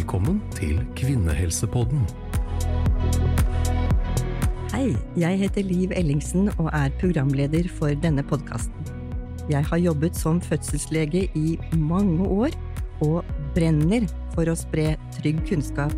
[0.00, 2.06] Velkommen til Kvinnehelsepodden.
[4.72, 8.86] Hei, jeg heter Liv Ellingsen og er programleder for denne podkasten.
[9.52, 12.56] Jeg har jobbet som fødselslege i mange år
[13.04, 15.92] og brenner for å spre trygg kunnskap.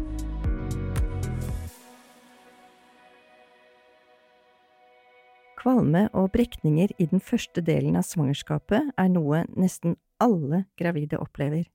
[5.62, 11.70] Kvalme og brekninger i den første delen av svangerskapet er noe nesten alle gravide opplever.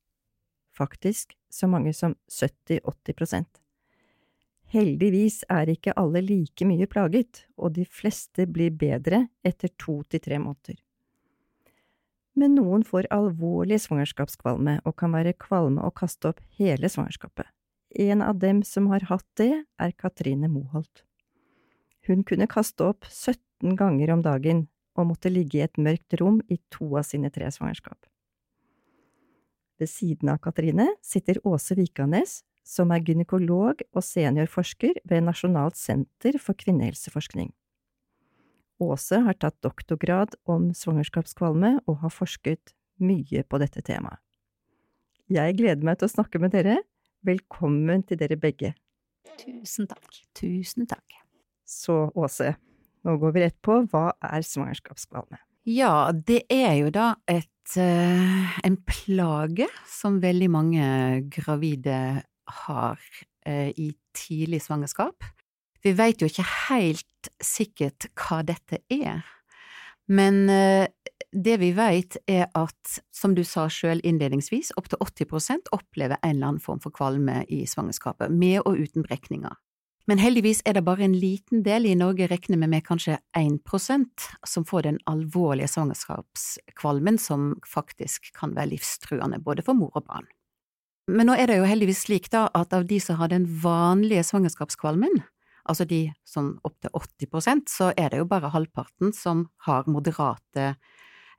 [0.78, 3.62] Faktisk så mange som 70–80 prosent.
[4.68, 10.22] Heldigvis er ikke alle like mye plaget, og de fleste blir bedre etter to til
[10.22, 10.82] tre måneder.
[12.38, 17.48] Men noen får alvorlig svangerskapskvalme og kan være kvalme og kaste opp hele svangerskapet.
[17.98, 21.02] En av dem som har hatt det, er Katrine Moholt.
[22.06, 24.68] Hun kunne kaste opp 17 ganger om dagen
[25.00, 27.98] og måtte ligge i et mørkt rom i to av sine tre svangerskap.
[29.78, 36.40] Ved siden av Katrine sitter Åse Vikanes, som er gynekolog og seniorforsker ved Nasjonalt senter
[36.42, 37.54] for kvinnehelseforskning.
[38.84, 44.22] Åse har tatt doktorgrad om svangerskapskvalme og har forsket mye på dette temaet.
[45.28, 46.78] Jeg gleder meg til å snakke med dere.
[47.26, 48.72] Velkommen til dere begge.
[49.42, 50.22] Tusen takk.
[50.38, 51.18] Tusen takk.
[51.68, 52.54] Så Åse,
[53.04, 53.82] nå går vi rett på.
[53.92, 55.42] Hva er svangerskapskvalme?
[55.68, 60.86] Ja, det er jo da et, en plage som veldig mange
[61.34, 61.98] gravide
[62.64, 63.02] har
[63.48, 65.26] uh, i tidlig svangerskap.
[65.84, 69.26] Vi vet jo ikke helt sikkert hva dette er,
[70.08, 70.88] men uh,
[71.36, 76.54] det vi vet er at, som du sa sjøl innledningsvis, opptil 80% opplever en eller
[76.54, 79.54] annen form for kvalme i svangerskapet, med og uten brekninger.
[80.08, 84.28] Men heldigvis er det bare en liten del, i Norge regner vi med kanskje 1%
[84.48, 90.30] som får den alvorlige svangerskapskvalmen som faktisk kan være livstruende både for mor og barn.
[91.12, 94.24] Men nå er det jo heldigvis slik da at av de som har den vanlige
[94.28, 95.20] svangerskapskvalmen,
[95.68, 100.70] altså de som opptil 80% så er det jo bare halvparten som har moderate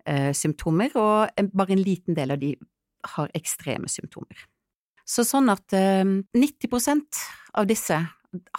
[0.05, 2.53] eh, symptomer, og bare en liten del av de
[3.17, 4.45] har ekstreme symptomer.
[5.09, 7.25] Så sånn at eh, 90%
[7.57, 7.97] av disse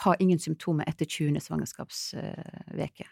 [0.04, 1.40] har ingen symptomer etter 20.
[1.44, 3.08] svangerskapsveke.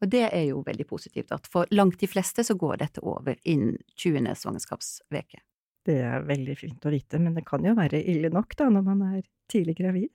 [0.00, 3.36] Og det er jo veldig positivt, at for langt de fleste så går dette over
[3.44, 4.32] innen 20.
[4.42, 5.42] svangerskapsveke.
[5.86, 8.86] Det er veldig fint å vite, men det kan jo være ille nok da når
[8.86, 9.22] man er
[9.52, 10.10] tidlig gravid?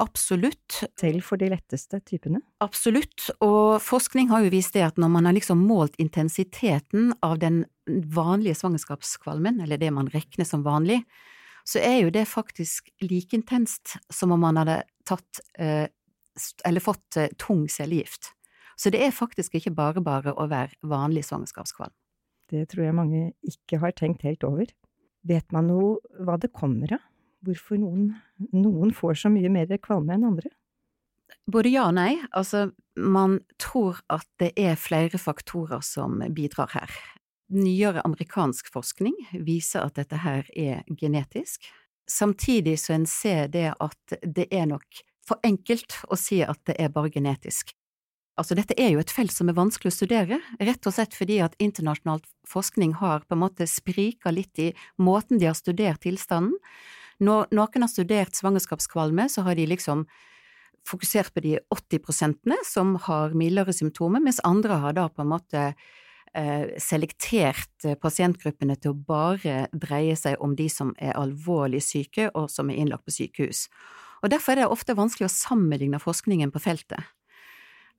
[0.00, 0.82] Absolutt.
[0.98, 2.40] Selv for de letteste typene?
[2.64, 7.38] Absolutt, og forskning har jo vist det at når man har liksom målt intensiteten av
[7.42, 11.02] den vanlige svangerskapskvalmen, eller det man regner som vanlig,
[11.68, 15.86] så er jo det faktisk like intenst som om man hadde tatt eh,
[16.64, 18.32] eller fått eh, tung cellegift.
[18.76, 21.92] Så det er faktisk ikke bare bare å være vanlig svangerskapskvalm.
[22.52, 24.66] Det tror jeg mange ikke har tenkt helt over.
[25.28, 27.04] Vet man noe hva det kommer av?
[27.42, 28.12] Hvorfor noen,
[28.54, 30.52] noen får så mye mer kvalme enn andre?
[31.50, 32.20] Både ja og nei.
[32.30, 36.92] Altså, man tror at det er flere faktorer som bidrar her.
[37.52, 41.66] Nyere amerikansk forskning viser at dette her er genetisk.
[42.08, 46.76] Samtidig så en ser det at det er nok for enkelt å si at det
[46.80, 47.74] er bare genetisk.
[48.40, 51.36] Altså, dette er jo et felt som er vanskelig å studere, rett og slett fordi
[51.44, 56.56] at internasjonal forskning har på en måte sprika litt i måten de har studert tilstanden.
[57.22, 60.06] Når noen har studert svangerskapskvalme, så har de liksom
[60.88, 65.30] fokusert på de 80 prosentene som har mildere symptomer, mens andre har da på en
[65.30, 65.66] måte
[66.80, 72.70] selektert pasientgruppene til å bare dreie seg om de som er alvorlig syke og som
[72.72, 73.66] er innlagt på sykehus
[74.22, 77.02] og derfor er det ofte vanskelig å sammenligne forskningen på feltet.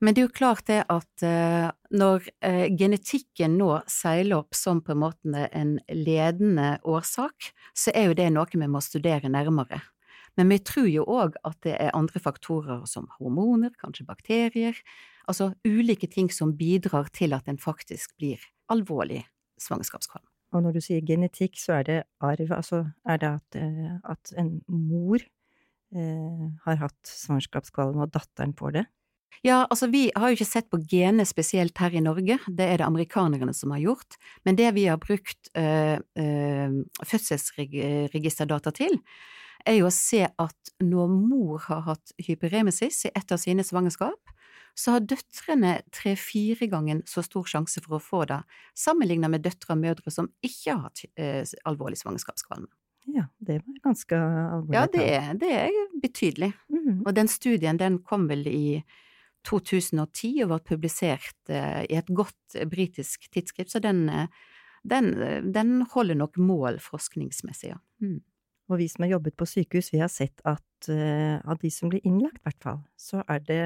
[0.04, 2.26] Men det er jo klart det at uh, når
[2.80, 8.30] genetikken nå seiler opp som på en måte en ledende årsak, så er jo det
[8.34, 9.80] noe vi må studere nærmere.
[10.40, 14.80] Men vi tror jo òg at det er andre faktorer som hormoner, kanskje bakterier,
[15.30, 18.42] altså ulike ting som bidrar til at en faktisk blir
[18.72, 19.24] alvorlig
[19.62, 20.26] svangerskapskvalm.
[20.54, 24.34] Og når du sier genetikk, så er det arv, altså er det at, uh, at
[24.38, 28.86] en mor eh, har hatt svangerskapskvalm, og datteren får det?
[29.44, 32.80] Ja, altså vi har jo ikke sett på genene spesielt her i Norge, det er
[32.80, 39.00] det amerikanerne som har gjort, men det vi har brukt eh, eh, fødselsregisterdata til,
[39.66, 44.33] er jo å se at når mor har hatt hyperemesis i et av sine svangerskap,
[44.74, 48.40] så har døtrene tre–fire ganger så stor sjanse for å få det,
[48.78, 52.72] sammenlignet med døtre og mødre som ikke har hatt eh, alvorlig svangerskapskvalme.
[53.14, 54.78] Ja, det var ganske alvorlig.
[54.78, 56.54] Ja, det er, det er betydelig.
[56.72, 57.04] Mm.
[57.04, 58.82] Og den studien den kom vel i
[59.48, 64.28] 2010 og var publisert eh, i et godt uh, britisk tidsskrift, så den, uh,
[64.88, 65.12] den,
[65.52, 67.82] den, holder nok mål forskningsmessig, ja.
[68.04, 68.22] Mm.
[68.72, 71.92] Og vi som har jobbet på sykehus, vi har sett at uh, av de som
[71.92, 73.64] blir innlagt, i hvert fall, så er det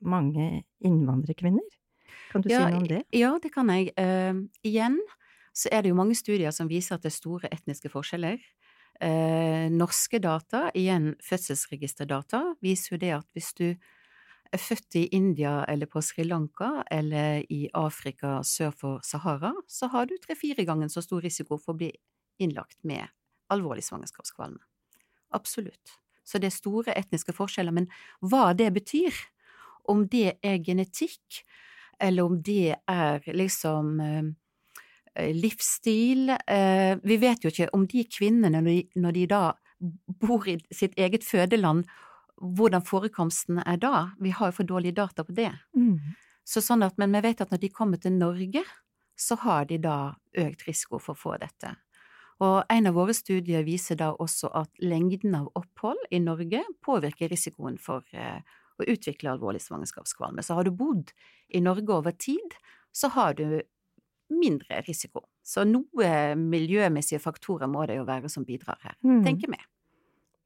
[0.00, 1.76] mange innvandrerkvinner.
[2.32, 3.02] Kan du ja, si noe om det?
[3.16, 3.92] Ja, det kan jeg.
[3.98, 4.98] Uh, igjen
[5.56, 8.40] så er det jo mange studier som viser at det er store etniske forskjeller.
[8.98, 13.68] Uh, norske data, igjen fødselsregisterdata, viser jo det at hvis du
[14.48, 19.90] er født i India eller på Sri Lanka eller i Afrika sør for Sahara, så
[19.92, 21.90] har du tre–fire ganger så stor risiko for å bli
[22.40, 23.10] innlagt med
[23.52, 24.60] alvorlig svangerskapskvalme.
[25.36, 25.98] Absolutt.
[26.24, 27.88] Så det er store etniske forskjeller, men
[28.20, 29.16] hva det betyr,
[29.90, 31.42] om det er genetikk,
[32.00, 38.60] eller om det er liksom eh, livsstil eh, Vi vet jo ikke om de kvinnene,
[38.60, 39.42] når de, når de da
[40.22, 41.86] bor i sitt eget fødeland,
[42.38, 44.10] hvordan forekomsten er da.
[44.22, 45.50] Vi har jo for dårlige data på det.
[45.76, 46.14] Mm.
[46.46, 48.62] Så sånn at, men vi vet at når de kommer til Norge,
[49.18, 51.74] så har de da økt risiko for å få dette.
[52.38, 57.30] Og en av våre studier viser da også at lengden av opphold i Norge påvirker
[57.32, 58.06] risikoen for
[58.84, 60.42] å utvikle alvorlig svangerskapskvalme.
[60.44, 61.12] Så har du bodd
[61.48, 62.54] i Norge over tid,
[62.92, 63.60] så har du
[64.30, 65.24] mindre risiko.
[65.42, 69.24] Så noe miljømessige faktorer må det jo være som bidrar her, Mm.
[69.24, 69.58] tenker vi.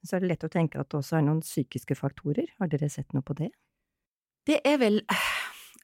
[0.05, 2.47] Så er det lett å tenke at det også er noen psykiske faktorer.
[2.59, 3.51] Har dere sett noe på det?
[4.47, 5.03] Det er vel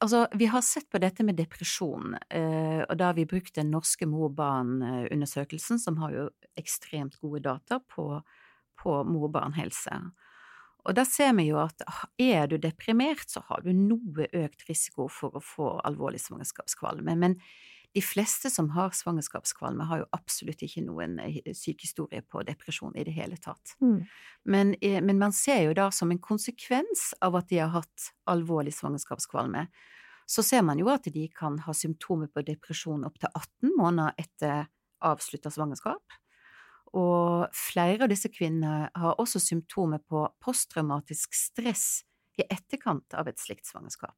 [0.00, 3.72] Altså, vi har sett på dette med depresjon, eh, og da har vi brukt den
[3.72, 8.22] norske mor-barn-undersøkelsen, som har jo ekstremt gode data på,
[8.78, 9.90] på mor-barn-helse.
[9.96, 10.12] Og
[10.96, 11.82] da ser vi jo at
[12.23, 17.17] er du deprimert, så har du noe økt risiko for å få alvorlig svangerskapskvalme.
[17.19, 17.37] Men
[17.96, 23.05] de fleste som har svangerskapskvalme, har jo absolutt ikke noen eh, sykehistorie på depresjon i
[23.06, 23.75] det hele tatt.
[23.81, 24.02] Mm.
[24.44, 28.11] Men, eh, men man ser jo da som en konsekvens av at de har hatt
[28.29, 29.67] alvorlig svangerskapskvalme,
[30.29, 34.67] så ser man jo at de kan ha symptomer på depresjon opptil 18 måneder etter
[35.05, 36.19] avslutta svangerskap.
[36.96, 42.05] Og flere av disse kvinnene har også symptomer på posttraumatisk stress
[42.38, 44.17] i etterkant av et slikt svangerskap.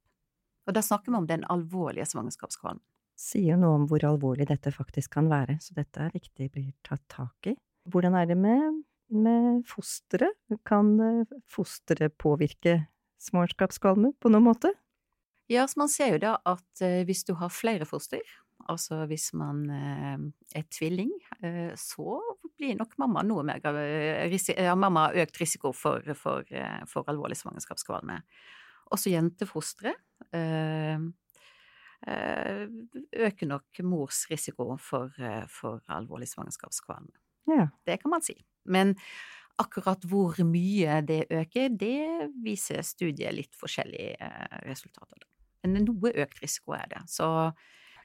[0.69, 2.83] Og da snakker vi om den alvorlige svangerskapskvalmen.
[3.21, 7.03] Sier noe om hvor alvorlig dette faktisk kan være, så dette er viktig blir tatt
[7.13, 7.57] tak i.
[7.91, 8.79] Hvordan er det med,
[9.13, 10.37] med fosteret?
[10.69, 12.79] Kan eh, fosteret påvirke
[13.21, 14.73] svangerskapskvalme på noen måte?
[15.53, 18.23] Ja, så man ser jo da at eh, hvis du har flere foster,
[18.71, 20.23] altså hvis man eh,
[20.61, 21.11] er tvilling,
[21.43, 22.19] eh, så
[22.57, 23.81] blir nok mamma noe mer grav-
[24.57, 28.21] ja, mamma har økt risiko for, for, eh, for alvorlig svangerskapskvalme.
[28.95, 29.93] Også jentefostre
[30.35, 30.99] eh,
[32.07, 32.65] eh,
[33.27, 37.13] øker nok mors risiko for, eh, for alvorlig svangerskapskvalme.
[37.51, 37.69] Ja.
[37.87, 38.37] Det kan man si.
[38.65, 38.95] Men
[39.61, 45.27] akkurat hvor mye det øker, det viser studiet litt forskjellige eh, resultater.
[45.67, 47.03] Men noe økt risiko er det.
[47.13, 47.27] Så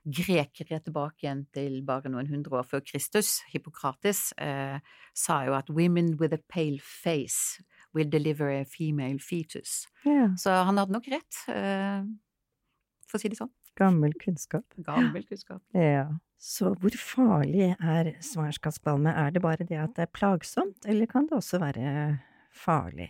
[0.05, 4.77] grekere tilbake igjen til bare noen hundre år før Kristus, Hippokrates, eh,
[5.17, 7.63] sa jo at women with a pale face
[7.95, 9.87] will deliver a female fetus.
[10.05, 10.29] ja.
[10.37, 12.05] Så han hadde nok rett, eh,
[13.07, 13.53] for å si det sånn.
[13.75, 14.63] Gammel kunnskap.
[14.77, 15.61] Gammel kunnskap.
[15.73, 16.07] Ja.
[16.39, 19.11] Så hvor farlig er svangerskapskvalme?
[19.11, 22.19] Er det bare det at det er plagsomt, eller kan det også være
[22.53, 23.09] farlig?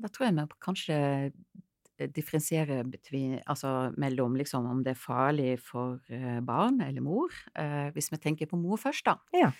[0.00, 0.96] Da tror jeg vi kanskje
[2.14, 7.30] differensiere between, altså mellom liksom om det er farlig for eh, barn eller mor.
[7.54, 9.16] Eh, hvis vi tenker på mor først, da.
[9.32, 9.52] Ja.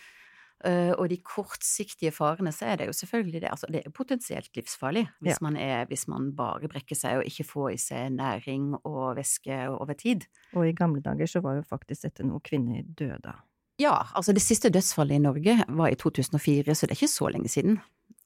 [0.64, 3.50] Eh, og de kortsiktige farene, så er det jo selvfølgelig det.
[3.50, 5.42] Altså, det er potensielt livsfarlig hvis, Ja.
[5.42, 9.58] man er, hvis man bare brekker seg og ikke får i seg næring og væske
[9.70, 10.24] over tid.
[10.54, 13.42] Og i gamle dager så var jo faktisk dette noe kvinner døde av.
[13.78, 17.28] Ja, altså det siste dødsfallet i Norge var i 2004, så det er ikke så
[17.34, 17.80] lenge siden.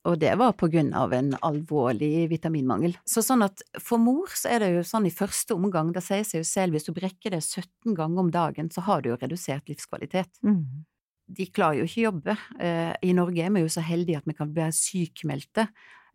[0.08, 2.94] Og det var på grunn av en alvorlig vitaminmangel.
[3.08, 6.24] Så sånn at for mor så er det jo sånn i første omgang, det sier
[6.24, 9.18] seg jo selv, hvis du brekker det 17 ganger om dagen, så har du jo
[9.20, 10.30] redusert livskvalitet.
[10.46, 10.86] Mm.
[11.28, 12.36] De klarer jo ikke å jobbe.
[12.64, 15.66] Eh, I Norge er vi jo så heldige at vi kan bli sykmeldte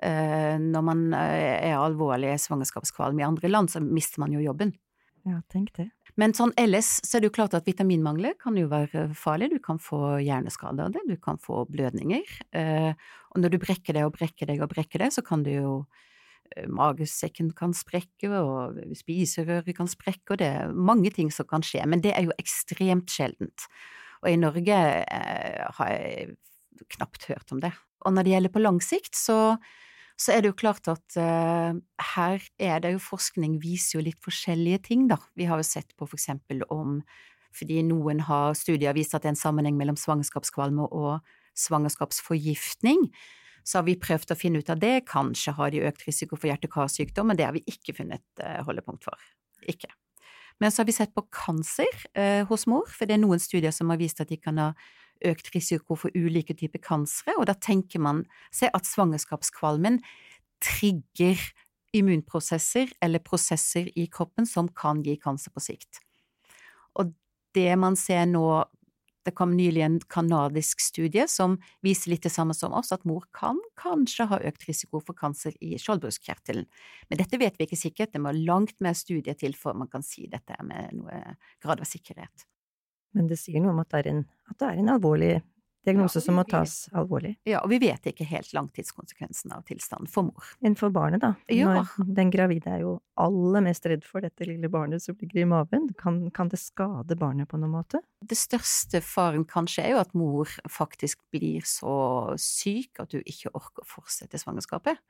[0.02, 3.22] eh, når man eh, er alvorlig svangerskapskvalm.
[3.22, 4.74] I andre land så mister man jo jobben.
[5.30, 5.92] Ja, tenk det.
[6.20, 9.50] Men sånn ellers så er det jo klart at vitaminmangel kan jo være farlig.
[9.54, 12.36] Du kan få hjerneskade av det, du kan få blødninger.
[12.54, 12.92] Eh,
[13.34, 15.74] og når du brekker deg og brekker deg og brekker deg, så kan du jo
[16.54, 21.66] eh, Magesekken kan sprekke, og spiserøret kan sprekke, og det er mange ting som kan
[21.66, 21.82] skje.
[21.90, 23.66] Men det er jo ekstremt sjeldent.
[24.22, 26.38] Og i Norge eh, har jeg
[26.94, 27.74] knapt hørt om det.
[28.06, 29.58] Og når det gjelder på lang sikt, så
[30.20, 31.76] så er det jo klart at uh,
[32.14, 35.18] her er det jo forskning viser jo litt forskjellige ting, da.
[35.38, 37.02] Vi har jo sett på for eksempel om
[37.54, 41.20] fordi noen har studier vist at det er en sammenheng mellom svangerskapskvalme og
[41.62, 43.12] svangerskapsforgiftning.
[43.62, 45.04] Så har vi prøvd å finne ut av det.
[45.10, 49.06] Kanskje har de økt risiko for hjerte-karsykdom, men det har vi ikke funnet uh, holdepunkt
[49.06, 49.30] for.
[49.70, 49.92] Ikke.
[50.60, 53.74] Men så har vi sett på kanser eh, hos mor, for det er noen studier
[53.74, 54.68] som har vist at de kan ha
[55.24, 60.02] økt risiko for ulike typer kansere, og da tenker man seg at svangerskapskvalmen
[60.64, 61.40] trigger
[61.94, 66.02] immunprosesser eller prosesser i kroppen som kan gi kanser på sikt.
[66.98, 67.14] Og
[67.54, 68.48] det man ser nå
[69.24, 71.56] det kom nylig en kanadisk studie som
[71.86, 75.56] viser litt det samme som oss, at mor kan kanskje ha økt risiko for kanser
[75.64, 76.68] i skjoldbruskkjertelen.
[77.10, 80.04] Men dette vet vi ikke sikkert, det må langt mer studier til før man kan
[80.04, 82.48] si dette med noe grad av sikkerhet.
[83.14, 85.34] Men det sier noe om at det er en, det er en alvorlig
[85.84, 87.34] diagnose ja, som må tas alvorlig.
[87.48, 90.54] Ja, og vi vet ikke helt langtidskonsekvensen av tilstanden for mor.
[90.64, 91.34] Enn for barnet, da.
[91.52, 91.74] Ja.
[91.76, 95.48] Når den gravide er jo aller mest redd for dette lille barnet som ligger i
[95.50, 95.90] maven.
[96.00, 98.02] Kan, kan, det skade barnet på noen måte?
[98.24, 101.96] Det største faren kanskje er jo at mor faktisk blir så
[102.40, 105.02] syk at du ikke orker å fortsette svangerskapet.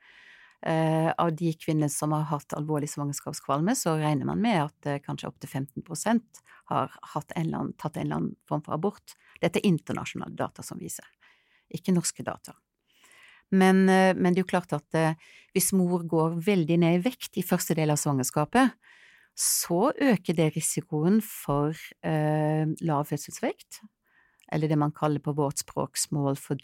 [0.64, 5.00] Uh, av de kvinner som har hatt alvorlig svangerskapskvalme, så regner man med at uh,
[5.04, 6.40] kanskje opptil 15%
[6.70, 9.12] har en annen, tatt en eller annen form for abort.
[9.42, 11.04] Dette er internasjonale data som viser,
[11.68, 12.56] ikke norske data.
[13.52, 15.00] Men, uh, men det er jo klart at
[15.52, 18.72] hvis mor går veldig ned i vekt i første del av svangerskapet,
[19.36, 21.74] så øker det risikoen for
[22.86, 23.80] lav fødselsvekt,
[24.52, 26.60] eller det man kaller på vårt språk small for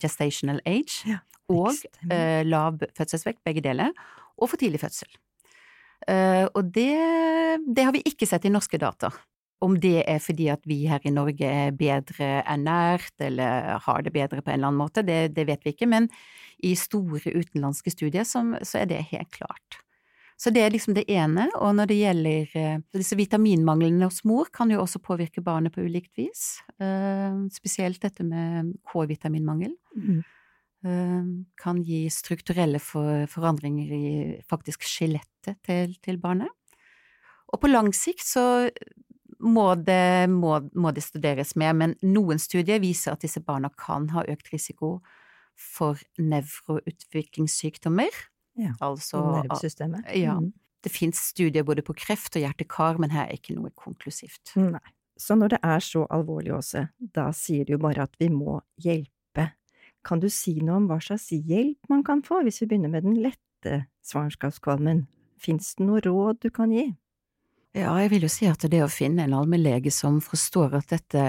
[0.00, 1.20] gestational age, ja,
[1.50, 1.74] og
[2.10, 3.90] eh, lav fødselsvekt, begge deler,
[4.38, 5.10] og for tidlig fødsel.
[6.08, 6.94] Eh, og det,
[7.66, 9.10] det, har vi ikke sett i norske data.
[9.60, 14.14] Om det er fordi at vi her i Norge er bedre ernært, eller har det
[14.14, 16.08] bedre på en eller annen måte, det, det vet vi ikke, men
[16.64, 19.82] i store utenlandske studier så, så er det helt klart.
[20.40, 24.48] Så det er liksom det ene, og når det gjelder uh, disse vitaminmanglene hos mor,
[24.54, 26.62] kan jo også påvirke barnet på ulikt vis.
[26.80, 29.74] Uh, spesielt dette med K-vitaminmangel.
[30.00, 30.22] Mm.
[30.80, 36.48] Uh, kan gi strukturelle for, forandringer i faktisk skjelettet til, til, barnet.
[37.52, 38.70] Og på lang sikt så
[39.44, 44.08] må det, må, må det studeres mer, men noen studier viser at disse barna kan
[44.16, 45.02] ha økt risiko
[45.60, 50.08] for nevroutviklingssykdommer ja, altså, nervesystemet.
[50.16, 50.38] Ja.
[50.40, 50.52] Mm.
[50.80, 54.54] Det fins studier både på kreft og hjerte-kar, men her er ikke noe konklusivt.
[54.56, 54.80] Nei.
[55.20, 58.60] Så når det er så alvorlig, Åse, da sier du jo bare at vi må
[58.80, 59.50] hjelpe.
[60.06, 63.04] Kan du si noe om hva slags hjelp man kan få, hvis vi begynner med
[63.04, 65.04] den lette svangerskapskvalmen?
[65.40, 66.86] Fins det noe råd du kan gi?
[67.70, 71.20] Ja, jeg vil jo si at det å finne en allmennlege som forstår at dette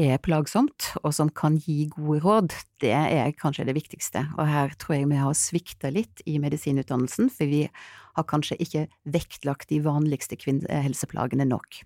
[0.00, 4.22] er plagsomt, og som kan gi gode råd, det er kanskje det viktigste.
[4.38, 8.86] Og her tror jeg vi har svikta litt i medisinutdannelsen, for vi har kanskje ikke
[9.12, 11.82] vektlagt de vanligste helseplagene nok.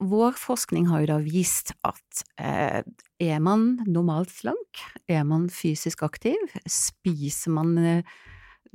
[0.00, 2.80] Vår forskning har jo da vist at eh,
[3.20, 4.80] er man normalt slank,
[5.12, 8.16] er man fysisk aktiv, spiser man eh,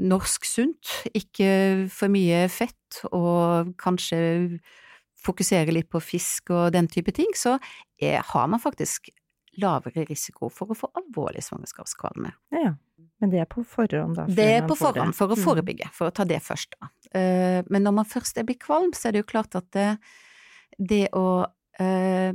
[0.01, 4.21] norsk sunt, ikke for mye fett, og kanskje
[5.21, 7.57] fokusere litt på fisk og den type ting, så
[8.01, 9.11] er, har man faktisk
[9.61, 12.31] lavere risiko for å få alvorlig svangerskapskvalme.
[12.55, 12.73] Ja,
[13.21, 14.25] men det er på forhånd, da?
[14.25, 15.43] Det er på forhånd, for å mm.
[15.43, 16.91] forebygge, for å ta det først, da.
[17.19, 19.89] Eh, men når man først er blitt kvalm, så er det jo klart at det,
[20.79, 21.43] det å
[21.81, 22.31] eh,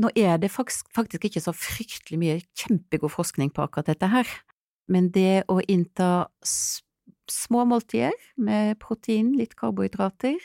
[0.00, 4.28] Nå er det faktisk, faktisk ikke så fryktelig mye kjempegod forskning på akkurat dette her,
[4.88, 6.30] men det å innta
[7.32, 10.38] små måltider med protein, litt karbohydrater,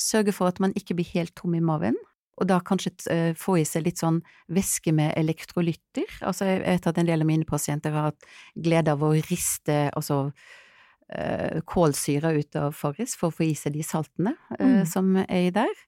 [0.00, 1.98] sørge for at man ikke blir helt tom i maven,
[2.40, 6.08] og da kanskje uh, få i seg litt sånn væske med elektrolytter.
[6.24, 9.82] Altså, jeg vet at en del av mine pasienter har hatt glede av å riste
[9.90, 14.86] altså uh, kålsyre ut av Farris for å få i seg de saltene uh, mm.
[14.88, 15.84] som er i der.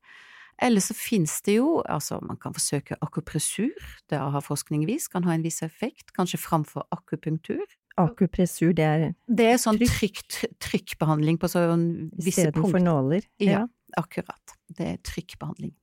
[0.62, 3.73] Eller så finnes det jo, altså man kan forsøke akupressur,
[4.12, 7.64] det har forskning vist kan ha en viss effekt, kanskje framfor akupunktur.
[8.00, 10.22] Akupressur, det er Det er sånn trykk,
[10.62, 12.56] trykkbehandling på sånn visse punkt.
[12.56, 13.26] Istedenfor nåler?
[13.42, 13.62] Ja.
[13.62, 13.62] ja,
[14.00, 14.56] akkurat.
[14.72, 15.75] Det er trykkbehandling.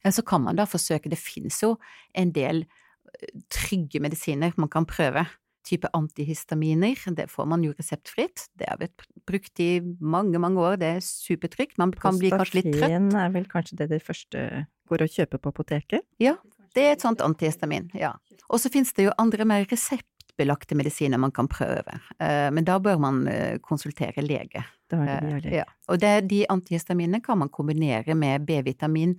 [0.00, 1.74] Eller så kan man da forsøke, det finnes jo
[2.16, 5.26] en del eh, trygge medisiner man kan prøve.
[5.68, 8.46] Type antihistaminer, det får man jo reseptfritt.
[8.56, 11.76] Det har vært brukt i mange, mange år, det er supertrygt.
[11.78, 13.12] Man kan bli kanskje litt trøtt.
[13.20, 16.08] Er vel kanskje det det første går å kjøpe på apoteket?
[16.22, 16.38] Ja,
[16.74, 18.14] det er et sånt antihistamin, ja.
[18.50, 20.09] Og så finnes det jo andre mer resept
[20.40, 24.64] belagte medisiner man kan prøve, eh, men da bør man eh, konsultere lege.
[24.90, 25.60] Da er det lege.
[25.60, 25.68] Ja.
[25.92, 29.14] Og det, de antihistaminene kan man kombinere med B-vitamin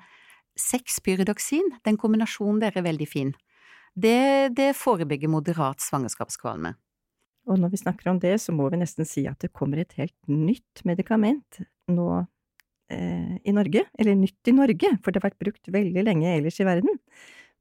[0.59, 1.77] 6-pyridoksin.
[1.85, 3.33] Den kombinasjonen der er veldig fin.
[3.93, 6.75] Det, det forebygger moderat svangerskapskvalme.
[7.49, 9.95] Og når vi snakker om det, så må vi nesten si at det kommer et
[9.97, 11.61] helt nytt medikament
[11.91, 12.07] nå
[12.93, 16.61] eh, i Norge, eller nytt i Norge, for det har vært brukt veldig lenge ellers
[16.61, 17.01] i verden,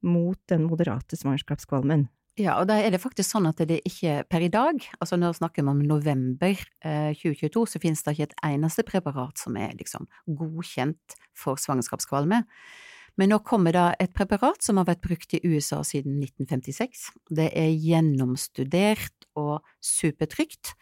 [0.05, 2.07] mot den moderate svangerskapskvalmen.
[2.41, 5.35] Ja, og da er det faktisk sånn at det ikke per i dag, altså når
[5.35, 9.75] vi snakker om november eh, 2022, så finnes det ikke et eneste preparat som er
[9.77, 10.07] liksom
[10.39, 12.41] godkjent for svangerskapskvalme.
[13.21, 17.11] Men nå kommer da et preparat som har vært brukt i USA siden 1956.
[17.29, 20.73] Det er gjennomstudert og supertrygt,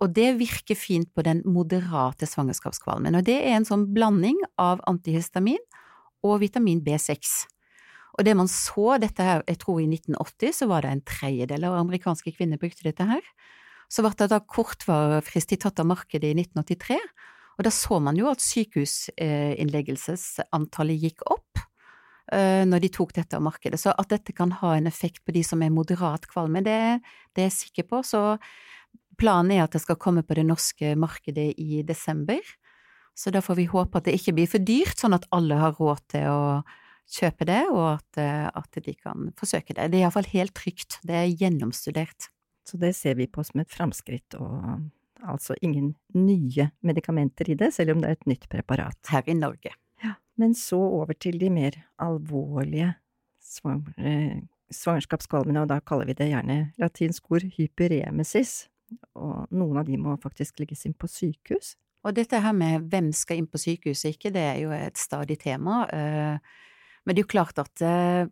[0.00, 3.18] og det virker fint på den moderate svangerskapskvalmen.
[3.18, 5.60] Og det er en sånn blanding av antihistamin
[6.24, 7.44] og vitamin B6.
[8.16, 11.64] Og det man så, dette her, jeg tror i 1980 så var det en tredjedel
[11.68, 13.22] av amerikanske kvinner brukte dette her.
[13.92, 16.98] Så ble det da kortvarefrist i tatt av markedet i 1983,
[17.56, 21.52] og da så man jo at sykehusinnleggelsesantallet gikk opp
[22.32, 23.78] eh, når de tok dette av markedet.
[23.80, 27.00] Så at dette kan ha en effekt på de som er moderat kvalme, det,
[27.32, 27.96] det er jeg sikker på.
[28.04, 28.20] Så
[29.20, 32.42] planen er at det skal komme på det norske markedet i desember.
[33.16, 35.78] Så da får vi håpe at det ikke blir for dyrt, sånn at alle har
[35.80, 36.60] råd til å
[37.10, 39.90] kjøpe det, og at, eh, at de kan forsøke det.
[39.92, 40.98] Det er iallfall helt trygt.
[41.06, 42.28] Det er gjennomstudert.
[42.66, 44.82] Så det ser vi på som et framskritt, og
[45.22, 48.98] altså ingen nye medikamenter i det, selv om det er et nytt preparat.
[49.10, 49.70] Her i Norge.
[50.02, 50.14] Ja.
[50.36, 51.72] Men så over til de mer
[52.02, 52.94] alvorlige
[53.46, 58.68] svangerskapskvalmene, og da kaller vi det gjerne latinsk ord hyperemesis,
[59.14, 61.74] og noen av de må faktisk legges inn på sykehus.
[62.06, 65.40] Og dette her med hvem skal inn på sykehuset ikke, det er jo et stadig
[65.42, 65.86] tema.
[65.90, 66.38] Eh,
[67.06, 68.26] men det er jo klart at uh,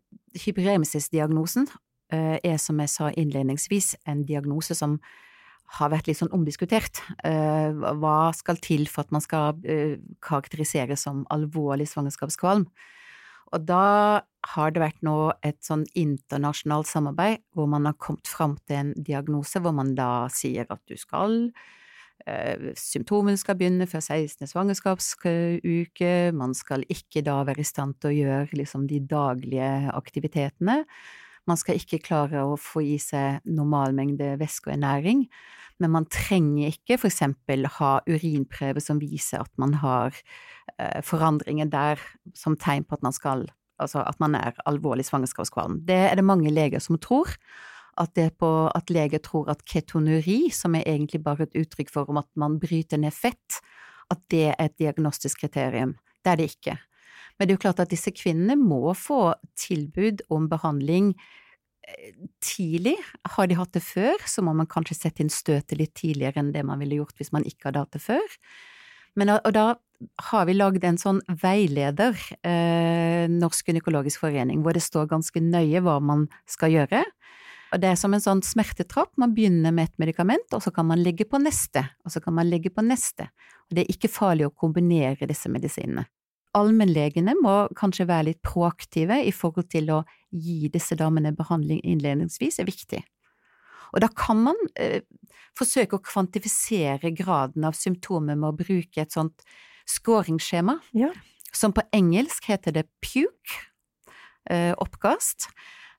[0.44, 4.98] hyperemesis-diagnosen uh, er, som jeg sa innledningsvis, en diagnose som
[5.78, 7.00] har vært litt sånn omdiskutert.
[7.24, 9.56] Hva skal til for at man skal
[10.22, 12.66] karakteriseres som alvorlig svangerskapskvalm?
[13.54, 14.20] Og da
[14.54, 18.92] har det vært nå et sånn internasjonalt samarbeid hvor man har kommet fram til en
[19.08, 21.48] diagnose hvor man da sier at du skal
[22.80, 24.48] Symptomene skal begynne før 16.
[24.48, 30.78] svangerskapsuke, man skal ikke da være i stand til å gjøre liksom de daglige aktivitetene.
[31.44, 35.26] Man skal ikke klare å få i seg normal mengde væske og ernæring,
[35.82, 40.14] men man trenger ikke for eksempel ha urinprøve som viser at man har
[40.78, 42.00] eh, forandringer der
[42.38, 43.44] som tegn på at man skal
[43.82, 45.80] altså at man er alvorlig svangerskapskvalm.
[45.86, 47.32] Det er det mange leger som tror.
[48.00, 52.18] At, på, at leger tror at ketonuri, som er egentlig bare et uttrykk for om
[52.22, 53.60] at man bryter ned fett,
[54.10, 55.94] at det er et diagnostisk kriterium.
[56.24, 56.76] Det er det ikke.
[57.38, 61.12] Men det er jo klart at disse kvinnene må få tilbud om behandling
[61.88, 62.12] eh,
[62.44, 62.96] tidlig.
[63.36, 66.52] Har de hatt det før, så må man kanskje sette inn støtet litt tidligere enn
[66.54, 68.38] det man ville gjort hvis man ikke hadde hatt det før.
[69.18, 69.66] Men, og da
[70.30, 75.82] har vi lagd en sånn veileder, eh, Norsk gynekologisk forening, hvor det står ganske nøye
[75.84, 77.04] hva man skal gjøre.
[77.74, 80.86] Og det er som en sånn smertetrapp, man begynner med et medikament, og så kan
[80.86, 83.26] man legge på neste, og så kan man legge på neste.
[83.66, 86.06] Og det er ikke farlig å kombinere disse medisinene.
[86.54, 92.60] Allmennlegene må kanskje være litt proaktive i forhold til å gi disse damene behandling innledningsvis,
[92.62, 93.02] er viktig.
[93.90, 95.02] Og da kan man eh,
[95.58, 99.42] forsøke å kvantifisere graden av symptomer med å bruke et sånt
[99.90, 101.10] scoringsskjema, ja.
[101.50, 103.64] som på engelsk heter det puke,
[104.50, 105.50] eh, oppkast,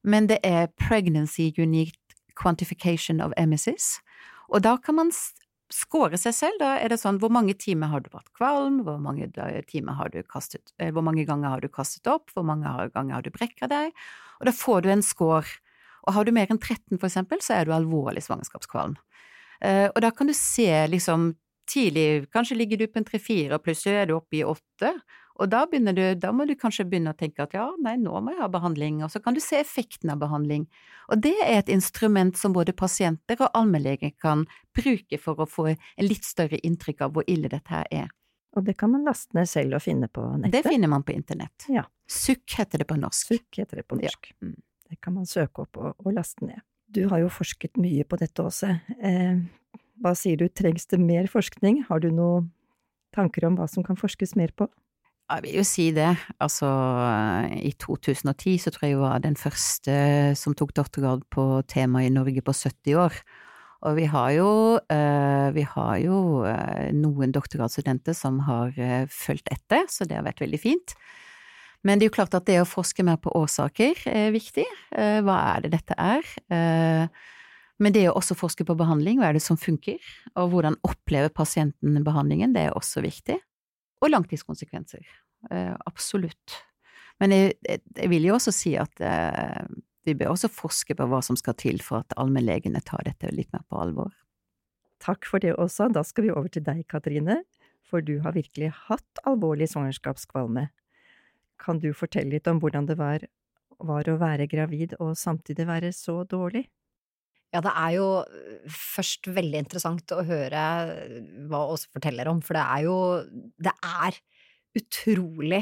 [0.05, 1.97] men det er Pregnancy Unique
[2.37, 3.99] Quantification of Emesis,
[4.49, 5.11] og da kan man
[5.73, 6.59] score seg selv.
[6.61, 10.19] Da er det sånn hvor mange timer har du vært kvalm, hvor mange, har du
[10.29, 13.69] kastet, eh, hvor mange ganger har du kastet opp, hvor mange ganger har du brekka
[13.71, 13.95] deg,
[14.39, 15.57] og da får du en score.
[16.05, 18.93] Og har du mer enn 13 for eksempel, så er du alvorlig svangerskapskvalm.
[19.65, 21.33] Eh, og da kan du se liksom
[21.65, 24.91] tidlig, kanskje ligger du på en tre-fire, og plutselig er du oppe i åtte.
[25.35, 28.31] Og da, du, da må du kanskje begynne å tenke at ja, nei, nå må
[28.31, 30.63] jeg ha behandling, og så kan du se effekten av behandling.
[31.11, 34.45] Og det er et instrument som både pasienter og allmennleger kan
[34.75, 38.13] bruke for å få en litt større inntrykk av hvor ille dette her er.
[38.55, 40.55] Og det kan man laste ned selv og finne på nettet?
[40.55, 41.67] Det finner man på internett.
[41.67, 41.83] Ja.
[42.07, 43.33] Sukk heter det på norsk.
[43.33, 44.31] Sukk heter det på norsk.
[44.31, 44.47] Ja.
[44.47, 44.55] Mm.
[44.85, 46.63] Det kan man søke opp og, og, laste ned.
[46.95, 48.69] Du har jo forsket mye på dette også.
[49.03, 49.41] Eh,
[49.99, 51.83] hva sier du, trengs det mer forskning?
[51.89, 52.51] Har du noen
[53.15, 54.69] tanker om hva som kan forskes mer på?
[55.25, 56.11] Jeg vil jo si det.
[56.37, 56.67] Altså,
[57.57, 59.95] i 2010 så tror jeg jeg var den første
[60.37, 63.17] som tok doktorgrad på tema i Norge på 70 år.
[63.85, 69.49] Og vi har jo, uh, vi har jo uh, noen doktorgradsstudenter som har uh, fulgt
[69.53, 70.95] etter, så det har vært veldig fint.
[71.85, 74.65] Men det er jo klart at det å forske mer på årsaker er viktig.
[74.89, 76.25] Hva er det dette er?
[77.77, 79.99] Men det å også forske på behandling, hva er det som funker,
[80.33, 83.37] og hvordan opplever pasienten behandlingen, det er også viktig.
[84.05, 85.01] Og langtidskonsekvenser.
[85.89, 86.59] Absolutt.
[87.21, 89.01] Men jeg, jeg vil jo også si at
[90.05, 93.49] vi bør også forske på hva som skal til for at allmennlegene tar dette litt
[93.55, 94.13] mer på alvor.
[95.01, 95.89] Takk for det også.
[95.93, 97.41] Da skal vi over til deg, Katrine,
[97.85, 100.67] for du har virkelig hatt alvorlig svangerskapskvalme.
[101.61, 103.25] Kan du fortelle litt om hvordan det var,
[103.79, 106.67] var å være gravid og samtidig være så dårlig?
[107.55, 110.63] Ja, det er jo øh, først veldig interessant å høre
[111.47, 112.97] hva Åse forteller om, for det er jo
[113.55, 114.19] Det er
[114.75, 115.61] utrolig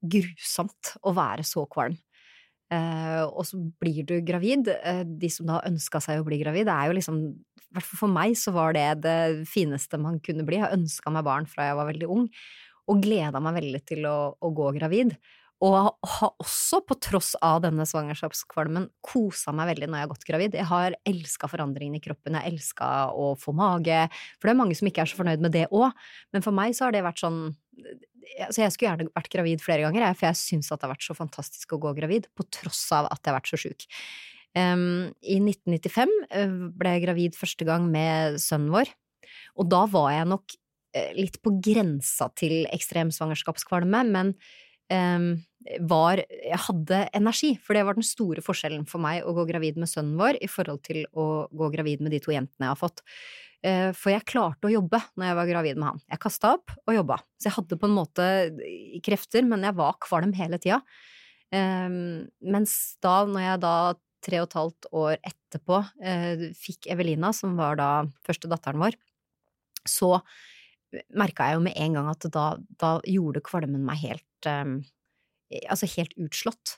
[0.00, 1.96] grusomt å være så kvalm.
[2.72, 4.70] Eh, og så blir du gravid.
[4.74, 7.88] Eh, de som da ønska seg å bli gravid, det er jo liksom I hvert
[7.90, 9.18] fall for meg så var det det
[9.50, 10.62] fineste man kunne bli.
[10.62, 12.28] Jeg ønska meg barn fra jeg var veldig ung,
[12.86, 15.12] og gleda meg veldig til å, å gå gravid.
[15.64, 20.26] Og har også, på tross av denne svangerskapskvalmen, kosa meg veldig når jeg har gått
[20.28, 20.56] gravid.
[20.58, 24.02] Jeg har elska forandringene i kroppen, jeg elska å få mage.
[24.36, 25.96] For det er mange som ikke er så fornøyd med det òg.
[26.36, 27.40] Men for meg så har det vært sånn
[28.50, 31.04] så Jeg skulle gjerne vært gravid flere ganger, for jeg syns at det har vært
[31.06, 33.86] så fantastisk å gå gravid, på tross av at jeg har vært så sjuk.
[34.56, 38.90] Um, I 1995 eh, ble jeg gravid første gang med sønnen vår,
[39.60, 40.56] og da var jeg nok
[40.96, 44.34] eh, litt på grensa til ekstrem svangerskapskvalme, men
[44.86, 49.80] var Jeg hadde energi, for det var den store forskjellen for meg å gå gravid
[49.80, 52.78] med sønnen vår i forhold til å gå gravid med de to jentene jeg har
[52.78, 53.02] fått.
[53.66, 56.00] Uh, for jeg klarte å jobbe når jeg var gravid med han.
[56.12, 57.18] Jeg kasta opp og jobba.
[57.34, 58.26] Så jeg hadde på en måte
[59.06, 60.82] krefter, men jeg var kvalm hele tida.
[61.50, 62.72] Mens
[63.02, 63.76] da, når jeg da
[64.26, 67.90] tre og et halvt år etterpå uh, fikk Evelina, som var da
[68.26, 68.98] første datteren vår,
[69.86, 70.16] så
[71.14, 72.46] merka jeg jo med en gang at da,
[72.80, 74.78] da gjorde kvalmen meg helt um,
[75.46, 76.72] Altså helt utslått.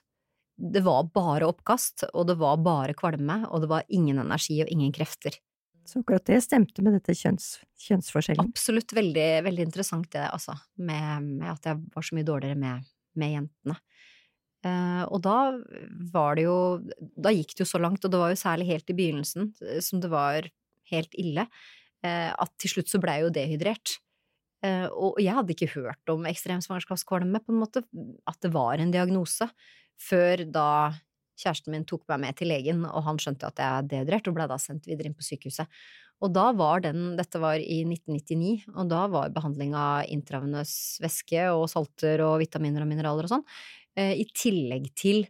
[0.59, 4.69] Det var bare oppkast, og det var bare kvalme, og det var ingen energi og
[4.69, 5.39] ingen krefter.
[5.89, 8.51] Så akkurat det stemte med dette kjønns, kjønnsforskjellen?
[8.51, 12.91] Absolutt veldig, veldig interessant det, altså, med, med, at jeg var så mye dårligere med,
[13.17, 13.79] med jentene.
[14.67, 15.37] Uh, og da
[16.11, 16.57] var det jo
[17.15, 19.53] Da gikk det jo så langt, og det var jo særlig helt i begynnelsen
[19.87, 20.49] som det var
[20.91, 23.95] helt ille, uh, at til slutt så blei jeg jo dehydrert.
[24.59, 27.85] Uh, og jeg hadde ikke hørt om ekstrem svangerskapskvalme, på en måte,
[28.27, 29.47] at det var en diagnose,
[29.99, 30.71] før da
[31.39, 34.35] kjæresten min tok meg med til legen, og han skjønte at jeg er dehydrert, og
[34.35, 35.71] ble da sendt videre inn på sykehuset.
[36.19, 40.73] Og da var den, dette var i 1999, og da var behandling av intravenøs
[41.05, 45.23] væske og salter og vitaminer og mineraler og sånn, uh, i tillegg til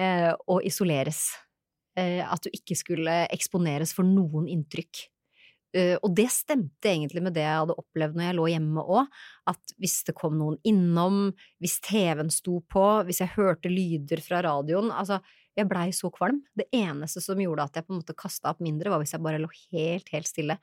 [0.00, 1.28] uh, å isoleres.
[2.00, 5.02] at du ikke skulle eksponeres for noen inntrykk.
[5.76, 9.20] Uh, og det stemte egentlig med det jeg hadde opplevd når jeg lå hjemme òg,
[9.52, 11.20] at hvis det kom noen innom,
[11.62, 15.20] hvis TV-en sto på, hvis jeg hørte lyder fra radioen, altså,
[15.58, 16.40] jeg blei så kvalm.
[16.56, 19.22] Det eneste som gjorde at jeg på en måte kasta opp mindre, var hvis jeg
[19.24, 20.56] bare lå helt, helt stille.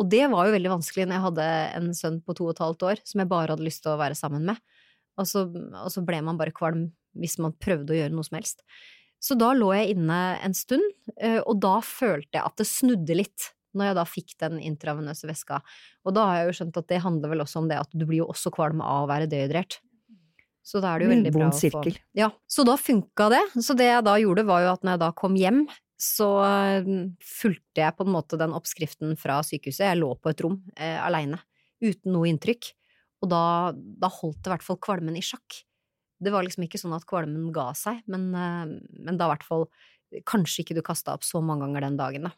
[0.00, 2.64] Og det var jo veldig vanskelig når jeg hadde en sønn på to og et
[2.64, 4.58] halvt år som jeg bare hadde lyst til å være sammen med,
[5.20, 8.40] og så, og så ble man bare kvalm hvis man prøvde å gjøre noe som
[8.40, 8.64] helst.
[9.22, 10.84] Så da lå jeg inne en stund,
[11.22, 15.28] uh, og da følte jeg at det snudde litt når jeg da fikk den intravenøse
[15.28, 15.60] væska.
[16.06, 18.06] Og da har jeg jo skjønt at det handler vel også om det at du
[18.06, 19.80] blir jo også kvalm av å være dehydrert.
[20.64, 21.82] Så da er det jo veldig bra å få
[22.16, 23.42] Ja, så da funka det.
[23.60, 25.66] Så det jeg da gjorde, var jo at når jeg da kom hjem,
[26.00, 26.28] så
[26.86, 29.84] mm, fulgte jeg på en måte den oppskriften fra sykehuset.
[29.90, 31.38] Jeg lå på et rom eh, aleine,
[31.84, 32.72] uten noe inntrykk.
[33.24, 35.60] Og da, da holdt det i hvert fall kvalmen i sjakk.
[36.24, 39.48] Det var liksom ikke sånn at kvalmen ga seg, men, eh, men da i hvert
[39.48, 39.68] fall
[40.30, 42.30] Kanskje ikke du kasta opp så mange ganger den dagen, da.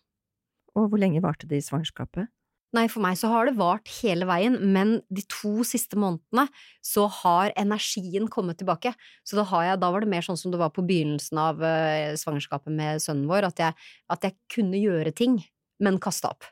[0.76, 2.28] Og hvor lenge varte det i svangerskapet?
[2.74, 6.44] Nei, for meg så har det vart hele veien, men de to siste månedene
[6.84, 8.92] så har energien kommet tilbake.
[9.24, 12.12] Så da, jeg, da var det mer sånn som det var på begynnelsen av uh,
[12.18, 15.38] svangerskapet med sønnen vår, at jeg, at jeg kunne gjøre ting,
[15.80, 16.50] men kasta opp.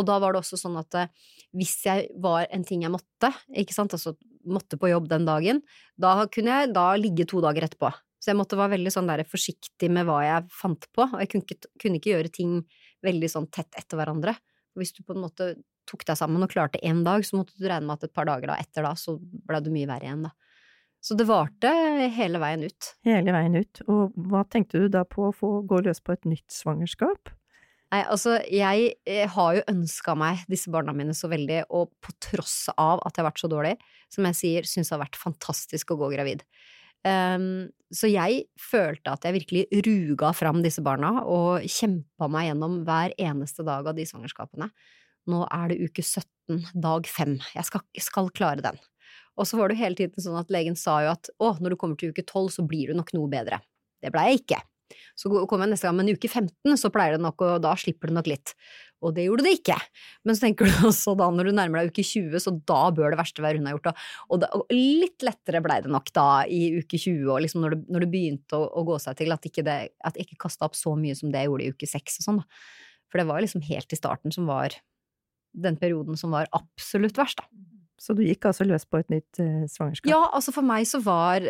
[0.00, 3.30] Og da var det også sånn at uh, hvis jeg var en ting jeg måtte,
[3.52, 4.16] ikke sant, altså
[4.48, 5.60] måtte på jobb den dagen,
[6.00, 7.92] da kunne jeg da ligge to dager etterpå.
[8.22, 11.30] Så jeg måtte være veldig sånn der forsiktig med hva jeg fant på, og jeg
[11.30, 12.62] kunne ikke, kunne ikke gjøre ting
[13.04, 14.34] veldig sånn tett etter hverandre.
[14.78, 15.52] Hvis du på en måte
[15.88, 18.28] tok deg sammen og klarte én dag, så måtte du regne med at et par
[18.28, 20.32] dager da, etter da, så ble det mye verre igjen, da.
[21.02, 21.70] Så det varte
[22.14, 22.90] hele veien ut.
[23.02, 23.80] Hele veien ut.
[23.90, 27.32] Og hva tenkte du da på å få gå løs på et nytt svangerskap?
[27.92, 32.14] Nei, altså, jeg eh, har jo ønska meg disse barna mine så veldig, og på
[32.24, 33.74] tross av at jeg har vært så dårlig,
[34.14, 36.46] som jeg sier, syns det har vært fantastisk å gå gravid.
[37.02, 42.78] Um, så jeg følte at jeg virkelig ruga fram disse barna og kjempa meg gjennom
[42.86, 44.70] hver eneste dag av de svangerskapene.
[45.30, 47.36] Nå er det uke 17, dag 5.
[47.56, 48.80] Jeg skal, skal klare den.
[49.38, 51.80] Og så var det hele tiden sånn at legen sa jo at å, når du
[51.80, 53.60] kommer til uke 12, så blir du nok noe bedre.
[54.02, 54.60] Det blei jeg ikke.
[55.16, 58.10] Så kommer jeg neste gang, men uke 15 så pleier det nok, og da slipper
[58.10, 58.52] det nok litt.
[59.02, 59.76] Og det gjorde det ikke.
[60.26, 63.14] Men så tenker du også da, når du nærmer deg uke 20, så da bør
[63.14, 63.90] det verste være hun har gjort.
[63.90, 67.76] Og, og, og litt lettere blei det nok da i uke 20, og liksom når,
[67.76, 70.44] det, når det begynte å, å, gå seg til, at ikke det, at jeg ikke
[70.46, 72.64] kasta opp så mye som det jeg gjorde i uke 6 og sånn, da.
[73.12, 74.78] For det var liksom helt i starten som var
[75.52, 77.71] den perioden som var absolutt verst, da.
[78.02, 80.08] Så du gikk altså løs på et nytt eh, svangerskap?
[80.10, 81.44] Ja, altså for meg så var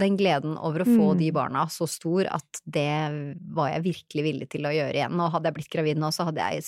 [0.00, 1.18] den gleden over å få Mm.
[1.20, 2.86] de barna så stor at det
[3.52, 5.20] var jeg virkelig villig til å gjøre igjen.
[5.20, 6.64] Og hadde jeg blitt gravid nå, så hadde jeg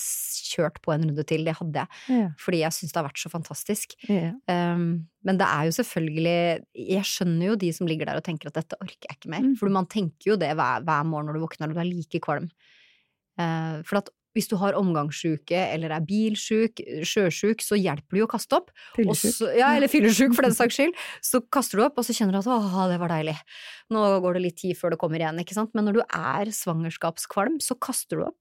[0.50, 1.46] kjørt på en runde til.
[1.48, 1.88] Det hadde jeg.
[2.12, 2.28] Ja.
[2.44, 3.96] Fordi jeg syns det har vært så fantastisk.
[4.10, 4.34] ja.
[4.50, 8.48] Um, men det er jo selvfølgelig Jeg skjønner jo de som ligger der og tenker
[8.48, 9.42] at dette orker jeg ikke mer.
[9.44, 9.56] Mm.
[9.60, 12.20] For man tenker jo det hver, hver morgen når du våkner og du er like
[12.24, 12.46] kvalm.
[13.40, 18.28] Uh, for at hvis du har omgangssjuke eller er bilsjuk, sjøsjuk, så hjelper det jo
[18.28, 18.70] å kaste opp.
[18.94, 19.40] Fyllesjuk.
[19.58, 20.96] Ja, eller fyllesjuk, for den saks skyld.
[21.26, 23.36] Så kaster du opp, og så kjenner du at åh, det var deilig.
[23.94, 25.74] Nå går det litt tid før det kommer igjen, ikke sant.
[25.74, 28.38] Men når du er svangerskapskvalm, så kaster du opp,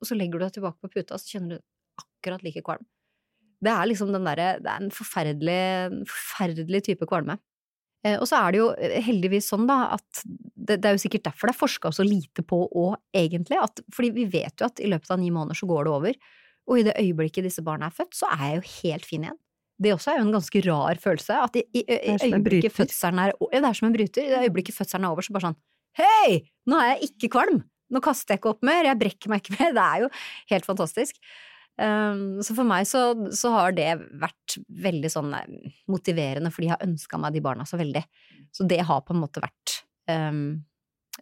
[0.00, 2.84] og så legger du deg tilbake på puta, så kjenner du akkurat like kvalm.
[3.60, 5.62] Det er liksom den derre Det er en forferdelig,
[6.08, 7.36] forferdelig type kvalme.
[8.06, 11.02] Eh, og så er det jo eh, heldigvis sånn, da, at det, det er jo
[11.02, 13.60] sikkert derfor det er forska så lite på òg, egentlig.
[13.60, 16.20] At, fordi vi vet jo at i løpet av ni måneder så går det over.
[16.70, 19.40] Og i det øyeblikket disse barna er født, så er jeg jo helt fin igjen.
[19.80, 21.36] Det også er jo en ganske rar følelse.
[21.48, 24.24] At i, i, i øyeblikket fødselen er Ja, det er som en bryter.
[24.24, 25.60] I det øyeblikket fødselen er over, så bare sånn
[25.98, 26.40] Hei!
[26.70, 27.62] Nå er jeg ikke kvalm!
[27.90, 29.72] Nå kaster jeg ikke opp mer, jeg brekker meg ikke mer.
[29.78, 30.10] Det er jo
[30.52, 31.16] helt fantastisk.
[31.80, 33.88] Um, så for meg så, så har det
[34.20, 38.02] vært veldig sånn eh, motiverende, fordi jeg har ønska meg de barna så veldig.
[38.52, 39.78] Så det har på en måte vært
[40.10, 40.60] um,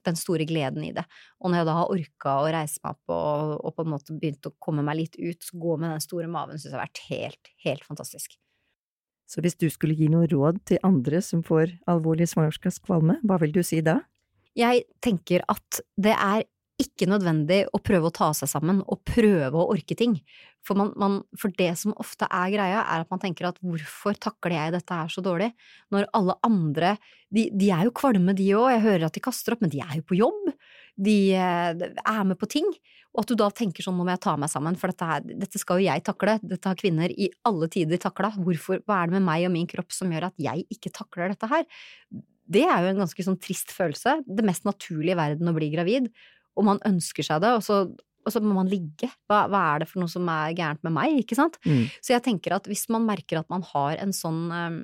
[0.02, 1.04] den store gleden i det.
[1.38, 4.18] Og når jeg da har orka å reise meg opp og, og på en måte
[4.18, 6.86] begynt å komme meg litt ut, så gå med den store maven, syns jeg har
[6.88, 8.34] vært helt, helt fantastisk.
[9.28, 13.52] Så hvis du skulle gi noe råd til andre som får alvorlig svangerskapskvalme, hva vil
[13.54, 14.00] du si da?
[14.58, 16.46] Jeg tenker at det er
[16.78, 20.18] ikke nødvendig å prøve å ta seg sammen og prøve å orke ting.
[20.66, 24.18] For, man, man, for det som ofte er greia, er at man tenker at hvorfor
[24.20, 25.50] takler jeg dette her så dårlig,
[25.94, 26.96] når alle andre
[27.28, 29.98] De, er jo kvalme de òg, jeg hører at de kaster opp, men de er
[29.98, 30.46] jo på jobb.
[30.96, 31.16] De
[31.76, 32.70] de er med på ting.
[33.12, 35.26] Og at du da tenker sånn, nå må jeg ta meg sammen, for dette, her,
[35.42, 36.38] dette skal jo jeg takle.
[36.40, 38.32] Dette har kvinner i alle tider takla.
[38.32, 41.50] Hva er det med meg og min kropp som gjør at jeg ikke takler dette
[41.52, 41.68] her?
[42.48, 44.22] Det er jo en ganske sånn trist følelse.
[44.24, 46.08] Det mest naturlige i verden å bli gravid
[46.58, 47.80] og man ønsker seg det, og så,
[48.26, 49.10] og så må man ligge.
[49.30, 51.58] Hva, hva er det for noe som er gærent med meg, ikke sant?
[51.64, 51.86] Mm.
[52.02, 54.80] Så jeg tenker at hvis man merker at man har en sånn um,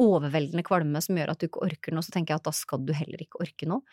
[0.00, 2.82] overveldende kvalme som gjør at du ikke orker noe, så tenker jeg at da skal
[2.86, 3.84] du heller ikke orke noe.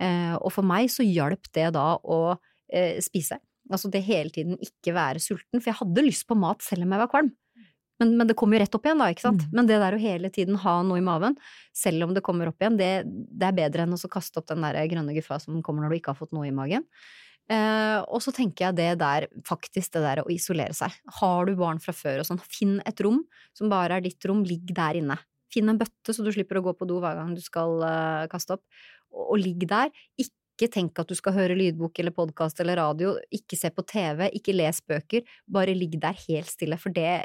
[0.00, 3.40] Uh, og for meg så hjalp det da å uh, spise.
[3.72, 6.94] Altså det hele tiden ikke være sulten, for jeg hadde lyst på mat selv om
[6.94, 7.32] jeg var kvalm.
[8.00, 9.44] Men, men det kommer jo rett opp igjen, da, ikke sant.
[9.46, 9.52] Mm.
[9.56, 11.38] Men det der å hele tiden ha noe i maven,
[11.76, 14.66] selv om det kommer opp igjen, det, det er bedre enn å kaste opp den
[14.66, 16.84] der grønne guffa som kommer når du ikke har fått noe i magen.
[17.46, 20.94] Eh, og så tenker jeg det der, faktisk det der å isolere seg.
[21.20, 23.20] Har du barn fra før og sånn, finn et rom
[23.54, 25.18] som bare er ditt rom, ligg der inne.
[25.52, 28.24] Finn en bøtte så du slipper å gå på do hver gang du skal eh,
[28.32, 28.64] kaste opp,
[29.14, 29.94] og, og ligg der.
[30.18, 34.26] Ikke tenk at du skal høre lydbok eller podkast eller radio, ikke se på TV,
[34.40, 37.20] ikke les bøker, bare ligg der helt stille, for det,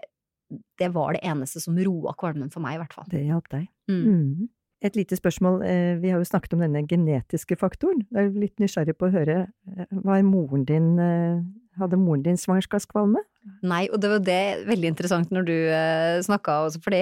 [0.79, 3.07] det var det eneste som roa kvalmen for meg, i hvert fall.
[3.11, 3.69] Det hjalp deg.
[3.91, 4.01] Mm.
[4.01, 4.49] Mm.
[4.81, 8.01] Et lite spørsmål, eh, vi har jo snakket om denne genetiske faktoren.
[8.09, 11.43] Jeg er litt nysgjerrig på å høre, eh, var moren din, eh,
[11.77, 13.21] hadde moren din svangerskapskvalme?
[13.63, 16.99] Nei, og det var det veldig interessant når du uh, snakka også, fordi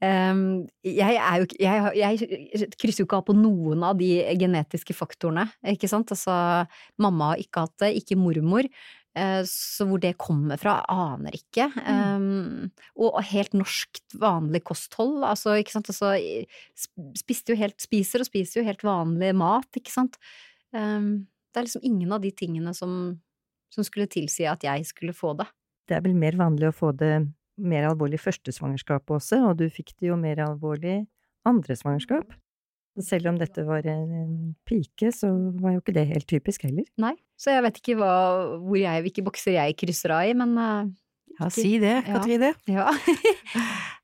[0.00, 4.08] um, jeg er jo jeg, jeg krysser jo ikke av på noen av de
[4.40, 6.08] genetiske faktorene, ikke sant.
[6.14, 6.64] Altså,
[6.96, 8.68] mamma har ikke hatt det, ikke mormor.
[9.18, 11.68] Eh, så hvor det kommer fra, aner ikke.
[11.86, 15.20] Um, og helt norsk, vanlig kosthold.
[15.28, 15.90] Altså, ikke sant.
[15.92, 16.14] Altså,
[17.18, 20.18] spiste jo helt, spiser og spiser jo helt vanlig mat, ikke sant.
[20.72, 23.16] Um, det er liksom ingen av de tingene som,
[23.72, 25.48] som skulle tilsi at jeg skulle få det.
[25.88, 27.14] Det er vel mer vanlig å få det
[27.62, 31.02] mer alvorlig første svangerskapet også, og du fikk det jo mer alvorlig
[31.48, 32.32] andre svangerskap.
[33.00, 35.30] Selv om dette var en, pike, så
[35.62, 36.84] var jo ikke det helt typisk heller.
[37.00, 38.16] Nei, så jeg vet ikke hva,
[38.60, 40.90] hvor jeg, hvilke bokser jeg krysser av i, men eh,
[41.38, 42.52] Ja, si det, Katrine.
[42.68, 42.90] ja.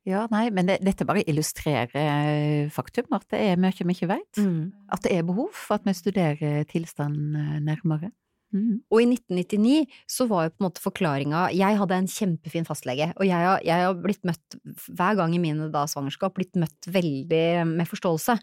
[0.08, 4.08] Ja, nei, men det, dette bare illustrerer eh, faktum, at det er mye vi ikke
[4.08, 4.40] vet.
[4.40, 4.70] Mm.
[4.94, 8.08] At det er behov for at vi studerer tilstanden eh, nærmere.
[8.56, 8.78] Mm.
[8.88, 13.10] Og i 1999 så var jo på en måte forklaringa Jeg hadde en kjempefin fastlege,
[13.18, 14.56] og jeg har, jeg har blitt møtt
[14.88, 18.38] hver gang i mine da svangerskap, blitt møtt veldig med forståelse.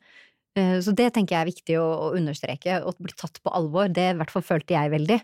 [0.55, 3.91] Eh, Så det tenker jeg er viktig å, å understreke, og bli tatt på alvor.
[3.91, 5.19] Det i hvert fall følte jeg veldig.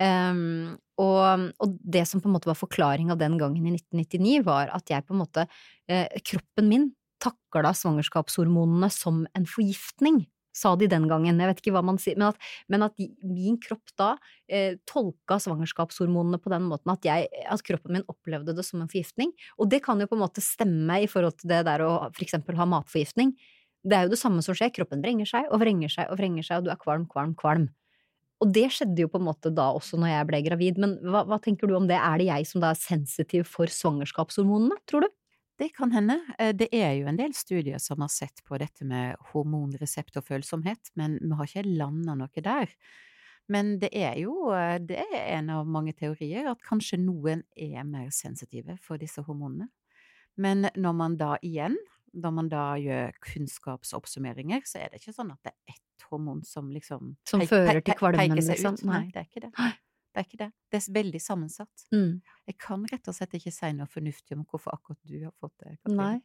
[0.00, 4.72] Um, og, og det som på en måte var forklaringa den gangen i 1999, var
[4.72, 5.44] at jeg på en måte
[5.92, 6.86] eh, Kroppen min
[7.20, 10.22] takla svangerskapshormonene som en forgiftning.
[10.56, 13.58] Sa de den gangen, jeg vet ikke hva man sier, men at, men at min
[13.62, 14.08] kropp da
[14.50, 18.90] eh, tolka svangerskapshormonene på den måten at, jeg, at kroppen min opplevde det som en
[18.90, 19.30] forgiftning.
[19.60, 22.26] Og det kan jo på en måte stemme i forhold til det der å for
[22.26, 23.36] eksempel ha matforgiftning.
[23.82, 26.46] Det er jo det samme som skjer, kroppen vrenger seg og vrenger seg og vrenger
[26.46, 27.70] seg, og du er kvalm, kvalm, kvalm.
[28.40, 31.26] Og det skjedde jo på en måte da også når jeg ble gravid, men hva,
[31.28, 35.04] hva tenker du om det, er det jeg som da er sensitiv for svangerskapshormonene, tror
[35.04, 35.10] du?
[35.60, 36.16] det kan hende.
[36.38, 41.18] Eh, det er jo en del studier som har sett på dette med hormonreseptorfølsomhet, men
[41.20, 42.72] vi har ikke landa noe der.
[43.50, 47.84] Men det er jo eh, det er en av mange teorier at kanskje noen er
[47.84, 49.68] mer sensitive for disse hormonene.
[50.40, 51.76] Men når man da igjen,
[52.12, 56.42] når man da gjør kunnskapsoppsummeringer, så er det ikke sånn at det er ett hormon
[56.46, 58.80] som liksom Som fører til kvalmen, liksom?
[58.88, 59.52] Nei, det er ikke det.
[60.10, 60.50] Det er ikke det.
[60.72, 61.86] Det er veldig sammensatt.
[61.94, 62.18] Mm.
[62.50, 65.54] Jeg kan rett og slett ikke si noe fornuftig om hvorfor akkurat du har fått
[65.62, 65.76] det.
[65.84, 66.00] Katrine.
[66.00, 66.16] Nei.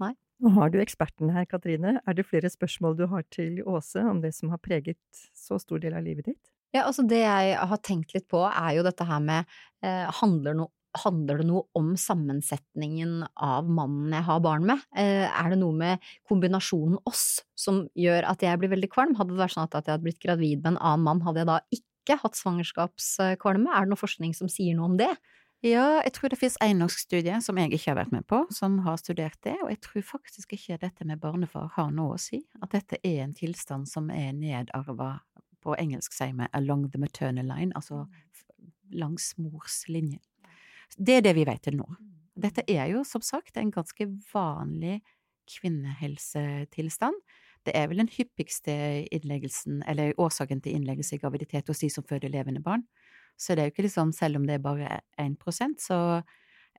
[0.00, 0.14] Nei.
[0.40, 1.98] Nå har du eksperten her, Katrine.
[2.08, 5.82] Er det flere spørsmål du har til Åse om det som har preget så stor
[5.82, 6.52] del av livet ditt?
[6.72, 9.48] Ja, altså det jeg har tenkt litt på, er jo dette her med
[9.84, 14.82] eh, handler, no, handler det noe om sammensetningen av mannen jeg har barn med?
[14.96, 19.14] Eh, er det noe med kombinasjonen oss som gjør at jeg blir veldig kvalm?
[19.18, 21.50] Hadde det vært sånn at jeg hadde blitt gravid med en annen mann, hadde jeg
[21.50, 23.70] da ikke hatt svangerskapskvalme?
[23.70, 25.12] Er det noe forskning som sier noe om det?
[25.60, 28.46] Ja, jeg tror det finnes en norsk studie som jeg ikke har vært med på,
[28.56, 32.20] som har studert det, og jeg tror faktisk ikke dette med barnefar har noe å
[32.20, 32.40] si.
[32.64, 35.18] At dette er en tilstand som er nedarva,
[35.60, 38.06] på engelsk sier vi along the maternal line, altså
[38.96, 40.16] langs mors linje.
[40.96, 41.86] Det er det vi vet til nå.
[42.40, 45.00] Dette er jo som sagt en ganske vanlig
[45.50, 47.16] kvinnehelsetilstand.
[47.66, 48.74] Det er vel den hyppigste
[49.12, 52.86] innleggelsen, eller årsaken til innleggelse i graviditet hos de som føder levende barn.
[53.36, 55.98] Så det er jo ikke liksom, selv om det er bare 1% så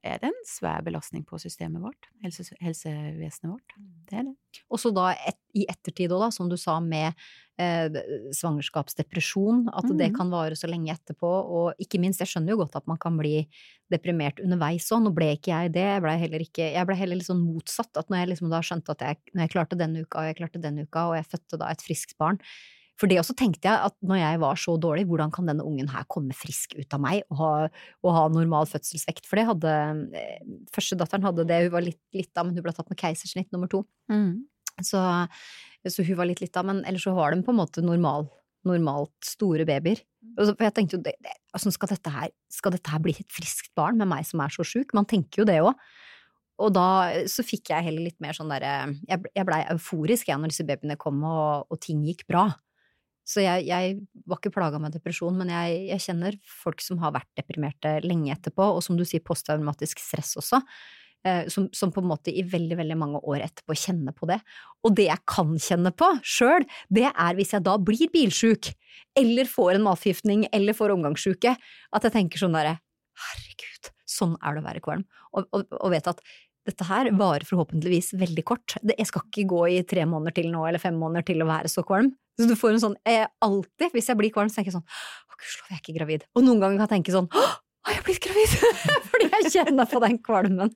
[0.01, 3.75] er det en svær belastning på systemet vårt, helse, helsevesenet vårt.
[4.09, 4.61] Det er det.
[4.73, 7.13] Og så da et, i ettertid òg, som du sa, med
[7.61, 7.99] eh,
[8.33, 9.93] svangerskapsdepresjon, at mm.
[9.99, 12.99] det kan vare så lenge etterpå, og ikke minst, jeg skjønner jo godt at man
[13.01, 13.45] kan bli
[13.93, 17.21] deprimert underveis òg, nå ble ikke jeg det, jeg ble heller ikke, jeg ble heller
[17.21, 20.05] litt sånn motsatt, at når jeg liksom da skjønte at jeg, når jeg klarte denne
[20.05, 22.41] uka, og jeg klarte denne uka, og jeg fødte da et friskt barn,
[23.01, 25.89] for det også tenkte jeg at når jeg var så dårlig, hvordan kan denne ungen
[25.89, 27.49] her komme frisk ut av meg og ha,
[28.05, 29.25] og ha normal fødselsvekt?
[29.25, 29.71] For det hadde
[30.21, 30.43] eh,
[30.75, 33.81] Førstedatteren hadde det, hun var litt, da, men hun ble tatt med keisersnitt nummer to.
[34.13, 34.43] Mm.
[34.85, 35.01] Så,
[35.89, 38.29] så hun var litt da, men ellers så var de på en måte normal,
[38.69, 39.99] normalt store babyer.
[40.37, 43.33] Og jeg tenkte jo, det, det, altså skal, dette her, skal dette her bli et
[43.33, 44.93] friskt barn med meg som er så sjuk?
[44.97, 45.73] Man tenker jo det òg.
[46.61, 46.85] Og da
[47.31, 50.51] så fikk jeg heller litt mer sånn derre Jeg, ble- jeg blei euforisk jeg når
[50.53, 52.43] disse babyene kom og, og ting gikk bra.
[53.27, 57.13] Så jeg, jeg var ikke plaga med depresjon, men jeg, jeg kjenner folk som har
[57.15, 60.61] vært deprimerte lenge etterpå, og som du sier, posttraumatisk stress også,
[61.27, 64.39] eh, som, som på en måte i veldig, veldig mange år etterpå kjenner på det.
[64.83, 68.73] Og det jeg kan kjenne på sjøl, det er hvis jeg da blir bilsjuk,
[69.17, 72.79] eller får en matforgiftning, eller får omgangssjuke, at jeg tenker sånn derre
[73.21, 75.05] herregud, sånn er det å være kvalm,
[75.35, 76.25] og, og, og vet at
[76.67, 78.75] dette her varer forhåpentligvis veldig kort.
[78.85, 81.71] Jeg skal ikke gå i tre måneder til nå, eller fem måneder til å være
[81.71, 82.11] så kvalm.
[82.41, 84.87] Så du får en sånn, jeg, alltid, hvis jeg blir kvalm, så tenker jeg sånn,
[85.31, 86.25] å gudskjelov, jeg er ikke gravid.
[86.35, 87.45] Og noen ganger kan jeg tenke sånn, å,
[87.81, 88.51] har er blitt gravid?
[89.09, 90.69] Fordi jeg kjenner på den kvalmen.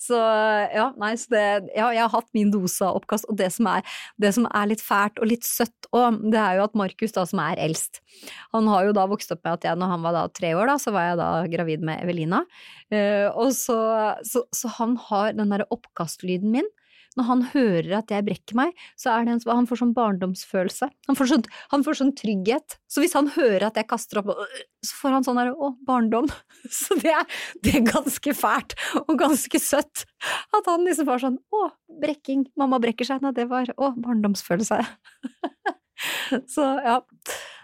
[0.00, 3.48] Så ja, nei, så det, ja, jeg har hatt min dose av oppkast, og det
[3.54, 3.86] som er,
[4.20, 7.24] det som er litt fælt og litt søtt òg, det er jo at Markus da,
[7.28, 8.02] som er eldst,
[8.52, 10.74] han har jo da vokst opp med at jeg, når han var da tre år,
[10.74, 12.42] da, så var jeg da gravid med Evelina.
[12.92, 13.78] Eh, og så,
[14.28, 16.68] så, så han har den derre oppkastlyden min.
[17.18, 20.88] Når han hører at jeg brekker meg, så er det en, han får sånn barndomsfølelse.
[21.10, 21.44] Han får sånn,
[21.74, 22.78] han får sånn trygghet.
[22.90, 25.74] Så hvis han hører at jeg kaster opp, øh, så får han sånn derre å,
[25.88, 26.30] barndom.
[26.82, 27.28] Så det er,
[27.64, 30.06] det er ganske fælt og ganske søtt.
[30.56, 31.68] At han liksom var sånn å,
[32.02, 33.22] brekking, mamma brekker seg.
[33.24, 34.80] Nei, det var å, barndomsfølelse.
[36.54, 37.00] Så ja.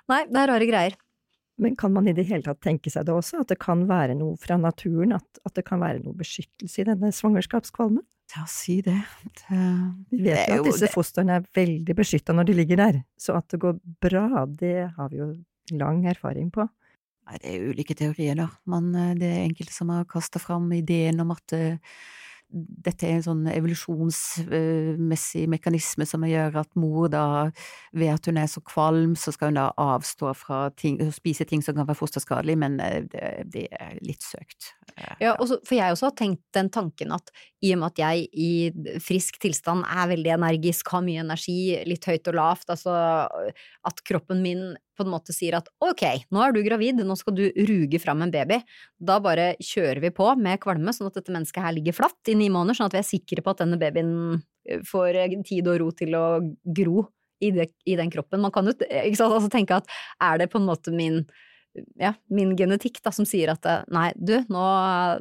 [0.09, 0.99] Nei, det er rare greier.
[1.59, 4.15] Men kan man i det hele tatt tenke seg det også, at det kan være
[4.19, 8.05] noe fra naturen, at, at det kan være noe beskyttelse i denne svangerskapskvalmen?
[8.37, 8.99] Ja, si det.
[9.25, 9.59] det
[10.11, 13.05] Vi vet Det jo at disse det- fostrene er veldig beskytta når de ligger der,
[13.19, 15.29] så at det går bra, det har vi jo
[15.73, 16.69] lang erfaring på.
[17.29, 18.49] Nei, det er ulike teorier, da.
[18.67, 21.77] Men eh, det er enkelte som har kasta fram ideen om at eh,
[22.49, 27.25] dette er en sånn evolusjonsmessig mekanisme som gjør at mor da,
[27.93, 31.45] ved at hun er så kvalm, så skal hun da avstå fra ting, å spise
[31.49, 34.73] ting som kan være fosterskadelig, men eh, det, det er litt søkt.
[34.95, 38.03] Eh, Ja, også, for jeg også har tenkt den tanken at i og med at
[38.07, 38.51] jeg i
[39.05, 42.97] frisk tilstand er veldig energisk, har mye energi, litt høyt og lavt, altså
[43.89, 47.37] at kroppen min på en måte sier at ok, nå er du gravid, nå skal
[47.39, 48.61] du ruge fram en baby.
[48.99, 52.37] Da bare kjører vi på med kvalme, sånn at dette mennesket her ligger flatt i
[52.39, 54.13] ni måneder, sånn at vi er sikre på at denne babyen
[54.69, 56.27] eh, får eh, tid og ro til å
[56.65, 57.09] gro
[57.39, 58.43] i, det, i den kroppen.
[58.43, 61.23] Man kan jo sant, altså tenke at er det på en måte min
[62.01, 64.63] ja, min genetikk da, som sier at eh, nei, du, nå,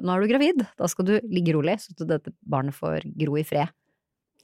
[0.01, 3.37] nå er du gravid, da skal du ligge rolig, så at dette barnet får gro
[3.37, 3.73] i fred.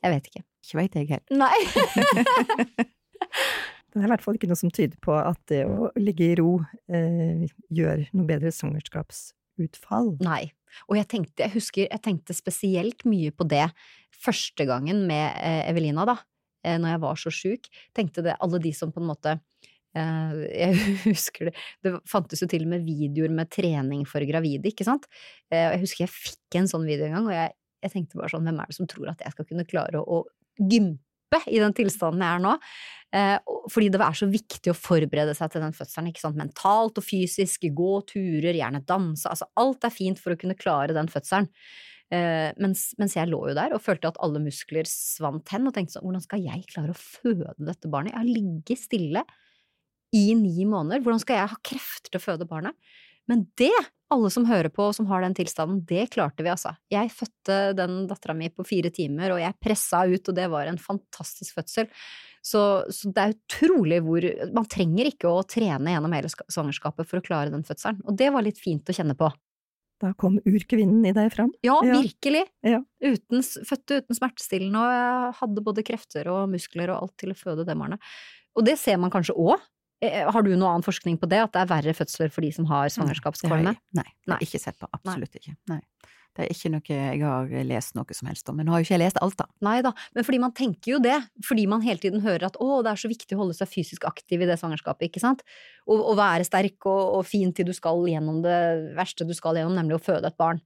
[0.03, 0.43] Jeg vet ikke.
[0.63, 1.33] Ikke veit jeg helt.
[1.35, 2.87] Nei!
[3.93, 6.35] Det er i hvert fall ikke noe som tyder på at det å ligge i
[6.39, 6.57] ro
[6.89, 10.15] eh, gjør noe bedre svangerskapsutfall.
[10.25, 10.47] Nei.
[10.89, 13.67] Og jeg tenkte, jeg husker, jeg tenkte spesielt mye på det
[14.23, 16.17] første gangen med eh, Evelina, da.
[16.65, 17.69] Eh, når jeg var så sjuk.
[17.95, 20.77] Tenkte det, alle de som på en måte eh, Jeg
[21.11, 25.05] husker det, det fantes jo til og med videoer med trening for gravide, ikke sant.
[25.53, 28.33] Eh, jeg husker jeg fikk en sånn video en gang, og jeg, jeg tenkte bare
[28.33, 31.01] sånn, hvem er det som tror at jeg skal kunne klare å, å gympe
[31.47, 32.57] i den tilstanden jeg er nå?
[33.13, 33.37] Eh,
[33.69, 36.39] fordi det er så viktig å forberede seg til den fødselen, ikke sant.
[36.39, 40.95] Mentalt og fysisk, gå turer, gjerne danse, altså alt er fint for å kunne klare
[40.97, 41.49] den fødselen.
[42.13, 45.77] Eh, mens, mens jeg lå jo der og følte at alle muskler svant hen, og
[45.77, 48.13] tenkte sånn, hvordan skal jeg klare å føde dette barnet?
[48.13, 49.25] Jeg har ligget stille
[50.13, 52.77] i ni måneder, hvordan skal jeg ha krefter til å føde barnet?
[53.29, 53.71] Men det,
[54.13, 56.73] alle som hører på og som har den tilstanden, det klarte vi altså.
[56.91, 60.69] Jeg fødte den dattera mi på fire timer, og jeg pressa ut, og det var
[60.69, 61.87] en fantastisk fødsel.
[62.43, 62.61] Så,
[62.91, 67.25] så det er utrolig hvor Man trenger ikke å trene gjennom hele svangerskapet for å
[67.25, 69.31] klare den fødselen, og det var litt fint å kjenne på.
[70.03, 71.53] Da kom urkvinnen i deg fram.
[71.63, 72.01] Ja, Ja.
[72.01, 72.43] virkelig!
[72.67, 72.81] Ja.
[72.99, 77.37] Uten, fødte uten smertestillende, og jeg hadde både krefter og muskler og alt til å
[77.39, 78.03] føde det barnet.
[78.57, 79.63] Og det ser man kanskje òg.
[80.03, 82.67] Har du noe annen forskning på det, at det er verre fødsler for de som
[82.69, 83.75] har svangerskapskvalme?
[83.95, 84.89] Nei, det har jeg ikke sett på.
[84.95, 85.55] Absolutt ikke.
[85.71, 85.81] Nei.
[86.33, 88.57] Det er ikke noe jeg har lest noe som helst om.
[88.57, 89.45] Men nå har jo ikke jeg lest alt, da.
[89.65, 91.19] Nei da, men fordi man tenker jo det.
[91.45, 94.07] Fordi man hele tiden hører at å, det er så viktig å holde seg fysisk
[94.09, 95.43] aktiv i det svangerskapet, ikke sant.
[95.85, 98.57] Og, og være sterk og, og fin til du skal gjennom det
[98.97, 100.63] verste du skal gjennom, nemlig å føde et barn.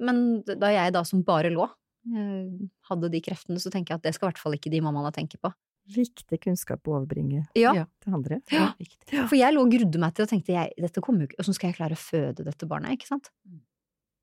[0.00, 1.66] Men da jeg da som bare lå,
[2.14, 4.84] eh, hadde de kreftene, så tenker jeg at det skal i hvert fall ikke de
[4.86, 5.50] mammaene tenke på.
[5.94, 7.86] Viktig kunnskap å overbringe Ja, Ja.
[8.04, 8.40] til andre.
[8.52, 8.72] Ja.
[9.12, 9.26] ja.
[9.26, 11.56] For jeg lå og grudde meg til og tenkte jeg, dette kommer jo ikke, åssen
[11.56, 13.30] skal jeg klare å føde dette barnet, ikke sant?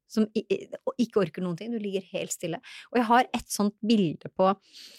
[0.08, 2.62] Som ikke orker noen ting, du ligger helt stille.
[2.94, 4.54] Og jeg har et sånt bilde på,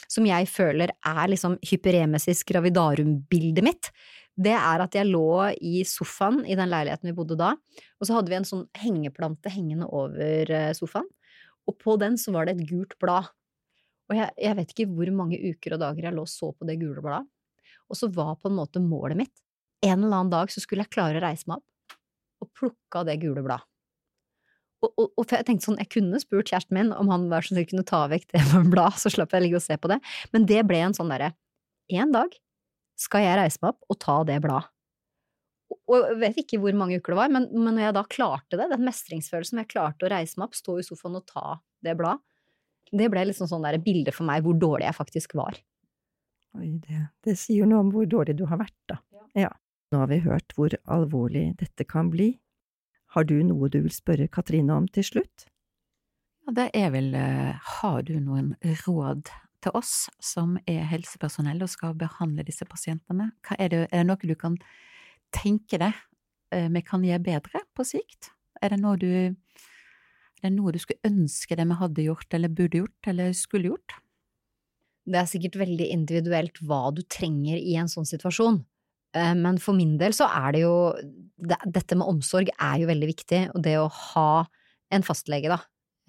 [0.06, 3.88] som jeg føler er liksom hyperemesis gravidarum-bildet mitt.
[4.38, 5.24] Det er at jeg lå
[5.64, 7.54] i sofaen i den leiligheten vi bodde da,
[7.98, 11.08] og så hadde vi en sånn hengeplante hengende over eh, sofaen,
[11.66, 13.32] og på den så var det et gult blad.
[14.08, 16.66] Og jeg, jeg vet ikke hvor mange uker og dager jeg lå og så på
[16.68, 17.28] det gule bladet.
[17.88, 19.34] Og så var på en måte målet mitt
[19.86, 21.96] en eller annen dag så skulle jeg klare å reise meg opp
[22.42, 23.66] og plukke av det gule bladet.
[24.82, 27.52] Og, og, og jeg tenkte sånn, jeg kunne spurt kjæresten min om han var så
[27.54, 28.42] snill kunne ta vekk det
[28.74, 29.98] bladet, så slapp jeg ligge og se på det.
[30.34, 31.32] Men det ble en sånn derre,
[31.94, 32.34] en dag
[32.98, 34.70] skal jeg reise meg opp og ta det bladet.
[35.68, 38.04] Og- Og jeg vet ikke hvor mange uker det var, men, men når jeg da
[38.08, 41.58] klarte det, den mestringsfølelsen, jeg klarte å reise meg opp, stå i sofaen og ta
[41.84, 42.22] det bladet,
[42.92, 45.58] det ble liksom sånn der bilde for meg hvor dårlig jeg faktisk var.
[46.58, 49.00] Oi, det, det sier noe om hvor dårlig du har vært, da.
[49.36, 49.52] Ja.
[49.92, 52.34] Nå har vi hørt hvor alvorlig dette kan bli.
[53.14, 55.46] Har du noe du vil spørre Katrine om til slutt?
[56.44, 59.30] Ja, det er vel eh, Har du noen råd
[59.64, 63.30] til oss som er helsepersonell og skal behandle disse pasientene?
[63.44, 64.58] Hva er, det, er det noe du kan
[65.34, 65.96] tenke deg
[66.54, 68.32] eh, vi kan gjøre bedre på sikt?
[68.60, 69.08] Er det noe du
[70.42, 73.96] er det noe du skulle ønske vi hadde gjort, eller burde gjort, eller skulle gjort?
[75.08, 78.60] Det er sikkert veldig individuelt hva du trenger i en sånn situasjon.
[79.16, 80.74] Eh, Men for min del så er det jo
[81.38, 84.44] Dette med omsorg er jo veldig viktig, og det å ha
[84.90, 85.60] en fastlege, da,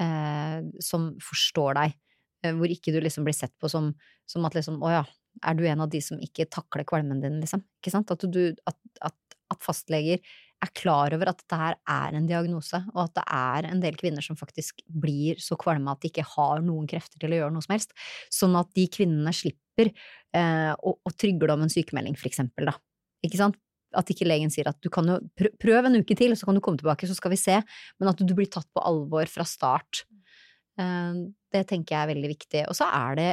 [0.02, 1.94] eh, som forstår deg,
[2.44, 3.92] eh, hvor ikke du liksom blir sett på som,
[4.26, 5.04] som at liksom å ja,
[5.46, 7.62] er du en av de som ikke takler kvalmen din, liksom?
[7.78, 8.10] Ikke sant?
[8.10, 10.24] At, du, at, at, at fastleger
[10.64, 13.96] er klar over at dette her er en diagnose, og at det er en del
[14.00, 17.56] kvinner som faktisk blir så kvalme at de ikke har noen krefter til å gjøre
[17.56, 17.96] noe som helst.
[18.34, 19.92] Sånn at de kvinnene slipper
[20.36, 22.76] eh, å, å trygle om en sykemelding, for eksempel, da.
[23.26, 23.60] Ikke sant?
[23.98, 26.60] At ikke legen sier at du kan jo prø- prøv en uke til, så kan
[26.60, 27.56] du komme tilbake, så skal vi se,
[27.98, 30.04] men at du blir tatt på alvor fra start.
[30.80, 31.24] Eh,
[31.56, 32.68] det tenker jeg er veldig viktig.
[32.70, 33.32] Og så er det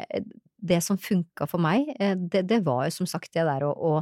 [0.66, 3.74] det som funka for meg, eh, det, det var jo som sagt det der å,
[3.74, 3.92] å,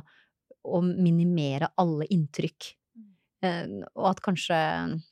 [0.64, 2.74] å minimere alle inntrykk.
[3.44, 4.56] Eh, og at kanskje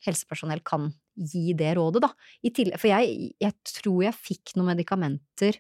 [0.06, 2.12] helsepersonell kan gi det rådet, da.
[2.48, 5.58] Tillegg, for jeg, jeg tror jeg fikk noen medikamenter,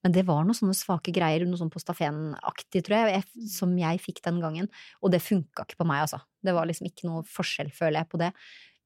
[0.00, 4.22] men det var noen sånne svake greier, noe sånn Postafén-aktig, tror jeg, som jeg fikk
[4.24, 4.70] den gangen.
[5.04, 6.22] Og det funka ikke på meg, altså.
[6.40, 8.30] Det var liksom ikke noe forskjell, føler jeg, på det.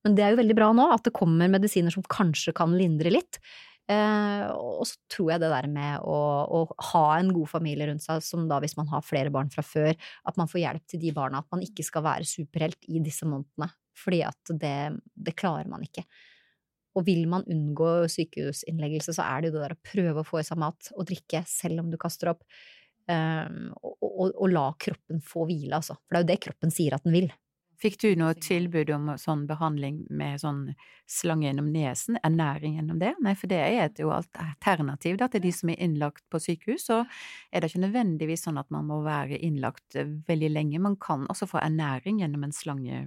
[0.04, 3.12] Men det er jo veldig bra nå at det kommer medisiner som kanskje kan lindre
[3.14, 3.38] litt.
[3.84, 6.18] Eh, og så tror jeg det der med å,
[6.48, 6.60] å
[6.92, 9.92] ha en god familie rundt seg, som da hvis man har flere barn fra før,
[10.24, 13.28] at man får hjelp til de barna, at man ikke skal være superhelt i disse
[13.28, 13.68] månedene.
[13.94, 14.78] Fordi at det,
[15.14, 16.06] det klarer man ikke.
[16.94, 20.40] Og vil man unngå sykehusinnleggelse, så er det jo det der å prøve å få
[20.40, 22.44] i seg mat og drikke selv om du kaster opp.
[23.04, 25.98] Um, og, og, og la kroppen få hvile, altså.
[26.00, 27.32] For det er jo det kroppen sier at den vil.
[27.84, 30.70] Fikk du noe tilbud om sånn behandling med sånn
[31.10, 33.10] slange gjennom nesen, ernæring gjennom det?
[33.20, 36.86] Nei, for det er et jo alternativ da, til de som er innlagt på sykehus,
[36.88, 37.02] så
[37.52, 40.80] er det ikke nødvendigvis sånn at man må være innlagt eh, veldig lenge.
[40.80, 43.02] Man kan også få ernæring gjennom en slange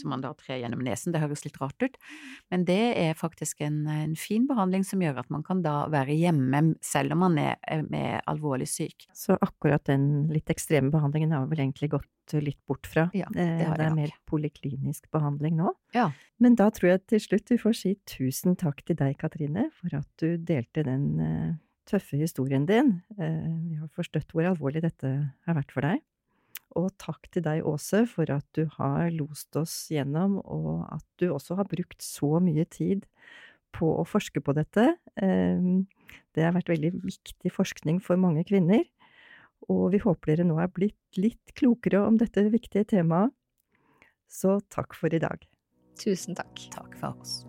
[0.00, 2.00] som man da trer gjennom nesen, det høres litt rart ut,
[2.48, 6.16] men det er faktisk en, en fin behandling som gjør at man kan da være
[6.16, 9.10] hjemme selv om man er, er alvorlig syk.
[9.12, 12.08] Så akkurat den litt ekstreme behandlingen har vel egentlig gått
[12.40, 13.08] litt bort fra.
[13.16, 15.74] Ja, det, det, har det er mer poliklinisk behandling nå.
[15.96, 16.08] Ja.
[16.42, 19.98] Men da tror jeg til slutt vi får si tusen takk til deg, Katrine, for
[20.00, 21.50] at du delte den uh,
[21.90, 22.96] tøffe historien din.
[23.18, 25.12] Uh, vi har forstått hvor alvorlig dette
[25.46, 26.02] har vært for deg.
[26.80, 31.28] Og takk til deg, Åse, for at du har lost oss gjennom, og at du
[31.34, 33.04] også har brukt så mye tid
[33.76, 34.86] på å forske på dette.
[35.16, 38.86] Det har vært veldig viktig forskning for mange kvinner
[39.70, 43.34] og vi håper dere nå er blitt litt klokere om dette viktige temaet.
[44.32, 45.44] Så takk for i dag.
[46.00, 46.68] Tusen takk.
[46.72, 47.42] Takk for oss.